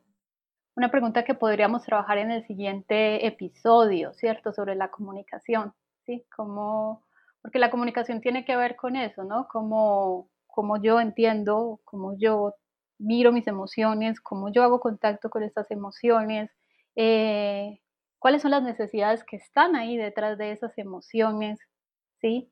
una 0.75 0.89
pregunta 0.91 1.23
que 1.23 1.33
podríamos 1.33 1.83
trabajar 1.83 2.17
en 2.19 2.31
el 2.31 2.45
siguiente 2.45 3.25
episodio, 3.25 4.13
¿cierto? 4.13 4.53
Sobre 4.53 4.75
la 4.75 4.89
comunicación, 4.89 5.73
¿sí? 6.05 6.25
Como, 6.35 7.03
porque 7.41 7.59
la 7.59 7.71
comunicación 7.71 8.21
tiene 8.21 8.45
que 8.45 8.55
ver 8.55 8.75
con 8.75 8.95
eso, 8.95 9.23
¿no? 9.23 9.47
Como, 9.47 10.29
como 10.47 10.81
yo 10.81 10.99
entiendo, 10.99 11.79
como 11.83 12.17
yo 12.17 12.55
miro 13.01 13.31
mis 13.31 13.47
emociones, 13.47 14.21
cómo 14.21 14.51
yo 14.51 14.63
hago 14.63 14.79
contacto 14.79 15.29
con 15.29 15.43
estas 15.43 15.69
emociones, 15.71 16.51
eh, 16.95 17.79
cuáles 18.19 18.41
son 18.41 18.51
las 18.51 18.63
necesidades 18.63 19.23
que 19.23 19.37
están 19.37 19.75
ahí 19.75 19.97
detrás 19.97 20.37
de 20.37 20.51
esas 20.51 20.77
emociones, 20.77 21.59
¿sí? 22.19 22.51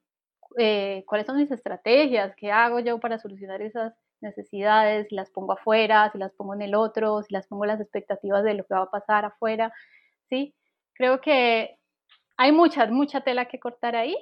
Eh, 0.57 1.03
cuáles 1.05 1.27
son 1.27 1.37
mis 1.37 1.51
estrategias, 1.51 2.33
qué 2.35 2.51
hago 2.51 2.79
yo 2.79 2.99
para 2.99 3.19
solucionar 3.19 3.61
esas 3.61 3.93
necesidades, 4.21 5.07
si 5.07 5.15
las 5.15 5.29
pongo 5.29 5.53
afuera, 5.53 6.09
si 6.11 6.17
las 6.17 6.33
pongo 6.33 6.55
en 6.55 6.63
el 6.63 6.75
otro, 6.75 7.21
si 7.21 7.33
las 7.33 7.47
pongo 7.47 7.65
en 7.65 7.69
las 7.69 7.81
expectativas 7.81 8.43
de 8.43 8.55
lo 8.55 8.65
que 8.65 8.73
va 8.73 8.81
a 8.81 8.91
pasar 8.91 9.25
afuera, 9.25 9.71
¿sí? 10.29 10.55
Creo 10.93 11.21
que 11.21 11.77
hay 12.37 12.51
mucha, 12.51 12.87
mucha 12.87 13.21
tela 13.21 13.45
que 13.45 13.59
cortar 13.59 13.95
ahí. 13.95 14.15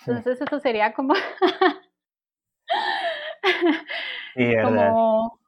Entonces 0.00 0.40
eso 0.40 0.60
sería 0.60 0.92
como, 0.92 1.14
como 4.62 5.38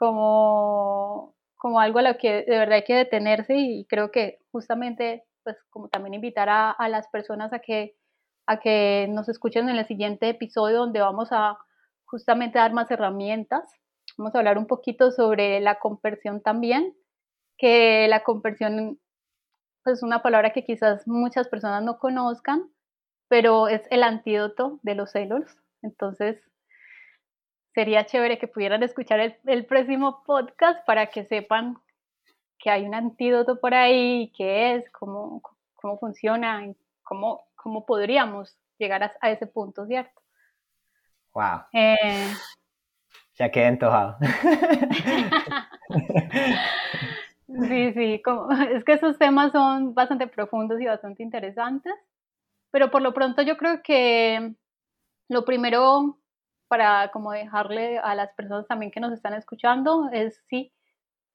como, 0.00 1.34
como 1.58 1.78
algo 1.78 1.98
a 1.98 2.02
lo 2.02 2.16
que 2.16 2.42
de 2.44 2.58
verdad 2.58 2.76
hay 2.76 2.84
que 2.84 2.94
detenerse 2.94 3.54
y 3.54 3.84
creo 3.84 4.10
que 4.10 4.38
justamente, 4.50 5.24
pues 5.44 5.58
como 5.68 5.90
también 5.90 6.14
invitar 6.14 6.48
a, 6.48 6.70
a 6.70 6.88
las 6.88 7.06
personas 7.08 7.52
a 7.52 7.58
que, 7.58 7.96
a 8.46 8.60
que 8.60 9.08
nos 9.10 9.28
escuchen 9.28 9.68
en 9.68 9.76
el 9.76 9.86
siguiente 9.86 10.30
episodio 10.30 10.78
donde 10.78 11.00
vamos 11.00 11.28
a 11.32 11.58
justamente 12.06 12.58
dar 12.58 12.72
más 12.72 12.90
herramientas. 12.90 13.70
Vamos 14.16 14.34
a 14.34 14.38
hablar 14.38 14.56
un 14.56 14.66
poquito 14.66 15.10
sobre 15.10 15.60
la 15.60 15.78
conversión 15.78 16.40
también, 16.40 16.96
que 17.58 18.08
la 18.08 18.24
conversión 18.24 18.98
pues, 19.84 19.98
es 19.98 20.02
una 20.02 20.22
palabra 20.22 20.54
que 20.54 20.64
quizás 20.64 21.06
muchas 21.06 21.46
personas 21.48 21.82
no 21.82 21.98
conozcan, 21.98 22.70
pero 23.28 23.68
es 23.68 23.82
el 23.90 24.02
antídoto 24.02 24.80
de 24.82 24.94
los 24.94 25.10
celos. 25.10 25.44
Entonces, 25.82 26.42
sería 27.74 28.06
chévere 28.06 28.38
que 28.38 28.48
pudieran 28.48 28.82
escuchar 28.82 29.38
el, 29.44 29.66
próximo 29.66 30.22
podcast 30.24 30.84
para 30.86 31.06
que 31.06 31.24
sepan 31.24 31.78
que 32.58 32.70
hay 32.70 32.84
un 32.84 32.94
antídoto 32.94 33.60
por 33.60 33.74
ahí, 33.74 34.32
qué 34.36 34.74
es, 34.74 34.90
cómo, 34.90 35.42
cómo 35.74 35.98
funciona, 35.98 36.62
cómo, 37.02 37.46
cómo 37.54 37.86
podríamos 37.86 38.58
llegar 38.78 39.14
a, 39.20 39.30
ese 39.30 39.46
punto, 39.46 39.86
¿cierto? 39.86 40.20
Wow. 41.32 41.60
Eh, 41.72 42.32
ya 43.34 43.50
quedé 43.50 43.66
antojado. 43.66 44.18
sí, 47.68 47.92
sí, 47.92 48.22
es 48.72 48.84
que 48.84 48.92
esos 48.92 49.18
temas 49.18 49.52
son 49.52 49.94
bastante 49.94 50.26
profundos 50.26 50.80
y 50.80 50.86
bastante 50.86 51.22
interesantes, 51.22 51.94
pero 52.70 52.90
por 52.90 53.00
lo 53.00 53.14
pronto 53.14 53.42
yo 53.42 53.56
creo 53.56 53.82
que 53.82 54.54
lo 55.28 55.44
primero 55.44 56.19
para 56.70 57.10
como 57.10 57.32
dejarle 57.32 57.98
a 57.98 58.14
las 58.14 58.32
personas 58.34 58.68
también 58.68 58.92
que 58.92 59.00
nos 59.00 59.12
están 59.12 59.34
escuchando 59.34 60.08
es 60.12 60.40
sí, 60.48 60.72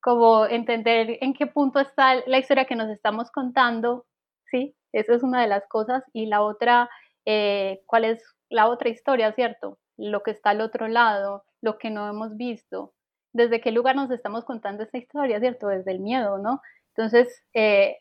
como 0.02 0.46
entender 0.46 1.18
en 1.20 1.34
qué 1.34 1.46
punto 1.46 1.82
está 1.82 2.26
la 2.26 2.38
historia 2.38 2.64
que 2.64 2.78
nos 2.78 2.90
estamos 2.90 3.32
contando, 3.32 4.06
sí, 4.50 4.78
esa 4.94 5.14
es 5.14 5.24
una 5.24 5.42
de 5.42 5.48
las 5.48 5.68
cosas, 5.68 6.06
y 6.14 6.28
la 6.28 6.42
otra, 6.42 6.90
eh, 7.26 7.82
cuál 7.86 8.06
es 8.06 8.24
la 8.50 8.70
otra 8.70 8.88
historia, 8.88 9.34
¿cierto? 9.34 9.78
Lo 9.98 10.24
que 10.24 10.32
está 10.32 10.52
al 10.52 10.62
otro 10.62 10.88
lado, 10.88 11.44
lo 11.62 11.78
que 11.80 11.90
no 11.90 12.08
hemos 12.08 12.38
visto, 12.38 12.94
desde 13.34 13.60
qué 13.60 13.74
lugar 13.74 13.98
nos 13.98 14.12
estamos 14.12 14.46
contando 14.46 14.84
esta 14.84 14.98
historia, 14.98 15.42
¿cierto? 15.42 15.68
Desde 15.68 15.92
el 15.92 16.00
miedo, 16.00 16.38
¿no? 16.38 16.62
Entonces, 16.96 17.44
eh, 17.54 17.98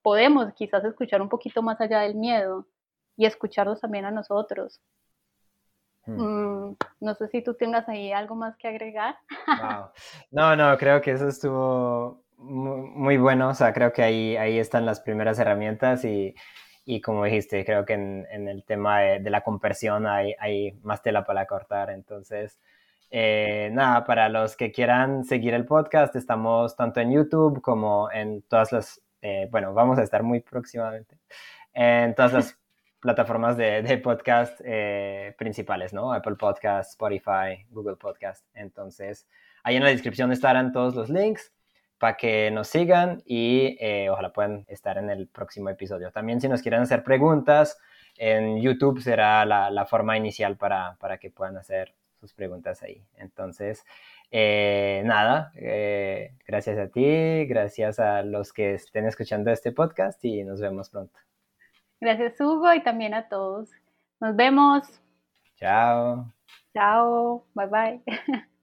podemos 0.00 0.54
quizás 0.54 0.82
escuchar 0.84 1.20
un 1.20 1.28
poquito 1.28 1.60
más 1.60 1.82
allá 1.82 2.00
del 2.00 2.14
miedo 2.14 2.66
y 3.14 3.26
escucharnos 3.26 3.82
también 3.82 4.06
a 4.06 4.10
nosotros. 4.10 4.80
Hmm. 6.06 6.68
Mm, 6.70 6.76
no 7.00 7.14
sé 7.14 7.28
si 7.28 7.42
tú 7.42 7.54
tengas 7.54 7.88
ahí 7.88 8.12
algo 8.12 8.34
más 8.34 8.56
que 8.56 8.68
agregar. 8.68 9.16
No, 10.30 10.56
no, 10.56 10.76
creo 10.78 11.00
que 11.00 11.12
eso 11.12 11.28
estuvo 11.28 12.24
muy, 12.38 13.16
bueno. 13.16 13.48
O 13.48 13.54
sea, 13.54 13.72
creo 13.72 13.92
que 13.92 14.02
ahí, 14.02 14.36
ahí 14.36 14.58
están 14.58 14.86
las 14.86 15.00
primeras 15.00 15.38
herramientas 15.38 16.04
y, 16.04 16.34
y 16.84 17.00
como 17.00 17.24
dijiste, 17.24 17.64
creo 17.64 17.84
que 17.84 17.94
en, 17.94 18.26
en 18.30 18.48
el 18.48 18.64
tema 18.64 19.00
de, 19.00 19.20
de, 19.20 19.30
la 19.30 19.42
conversión 19.42 20.06
hay, 20.06 20.34
hay 20.38 20.72
más 20.82 21.02
tela 21.02 21.24
para 21.24 21.46
cortar. 21.46 21.90
Entonces, 21.90 22.58
eh, 23.10 23.70
nada, 23.72 24.04
para 24.04 24.28
los 24.28 24.56
que 24.56 24.72
quieran 24.72 25.24
seguir 25.24 25.54
el 25.54 25.64
podcast, 25.64 26.14
estamos 26.16 26.76
tanto 26.76 27.00
en 27.00 27.12
YouTube 27.12 27.60
como 27.62 28.10
en 28.10 28.42
todas 28.42 28.72
las, 28.72 29.02
eh, 29.22 29.48
bueno, 29.50 29.74
vamos 29.74 29.98
a 29.98 30.02
estar 30.02 30.22
muy 30.22 30.40
próximamente 30.40 31.18
en 31.72 32.14
todas 32.14 32.32
las 32.32 32.58
plataformas 33.00 33.56
de, 33.56 34.00
podcast 34.02 34.60
eh, 34.64 35.34
principales, 35.38 35.92
¿no? 35.92 36.12
Apple 36.12 36.36
Podcast, 36.36 36.90
Spotify, 36.90 37.64
Google 37.70 37.96
Podcast. 37.96 38.46
Entonces, 38.54 39.26
ahí 39.62 39.76
en 39.76 39.84
la 39.84 39.90
descripción 39.90 40.32
estarán 40.32 40.72
todos 40.72 40.94
los 40.94 41.08
links 41.08 41.52
para 41.98 42.16
que 42.16 42.50
nos 42.50 42.68
sigan 42.68 43.22
y 43.24 43.78
ojalá 44.10 44.32
puedan 44.32 44.66
estar 44.68 44.98
en 44.98 45.08
el 45.08 45.28
próximo 45.28 45.70
episodio. 45.70 46.10
También 46.10 46.40
si 46.40 46.48
nos 46.48 46.60
quieren 46.60 46.82
hacer 46.82 47.02
preguntas, 47.02 47.78
en 48.18 48.60
YouTube 48.60 49.00
será 49.00 49.44
la, 49.44 49.86
forma 49.86 50.16
inicial 50.16 50.56
para, 50.56 50.96
para 51.00 51.18
que 51.18 51.30
puedan 51.30 51.56
hacer 51.56 51.94
sus 52.20 52.32
preguntas 52.34 52.82
ahí. 52.82 53.04
Entonces, 53.16 53.84
eh, 54.30 55.02
nada, 55.04 55.52
eh, 55.56 56.32
gracias 56.46 56.78
a 56.78 56.88
ti, 56.88 57.46
gracias 57.46 58.00
a 58.00 58.22
los 58.22 58.52
que 58.52 58.74
estén 58.74 59.06
escuchando 59.06 59.50
este 59.50 59.72
podcast 59.72 60.24
y 60.24 60.44
nos 60.44 60.60
vemos 60.60 60.90
pronto. 60.90 61.25
Gracias 62.00 62.40
Hugo 62.40 62.72
y 62.74 62.82
también 62.82 63.14
a 63.14 63.28
todos. 63.28 63.70
Nos 64.20 64.36
vemos. 64.36 64.86
Chao. 65.56 66.32
Chao. 66.74 67.46
Bye 67.54 67.66
bye. 67.66 68.02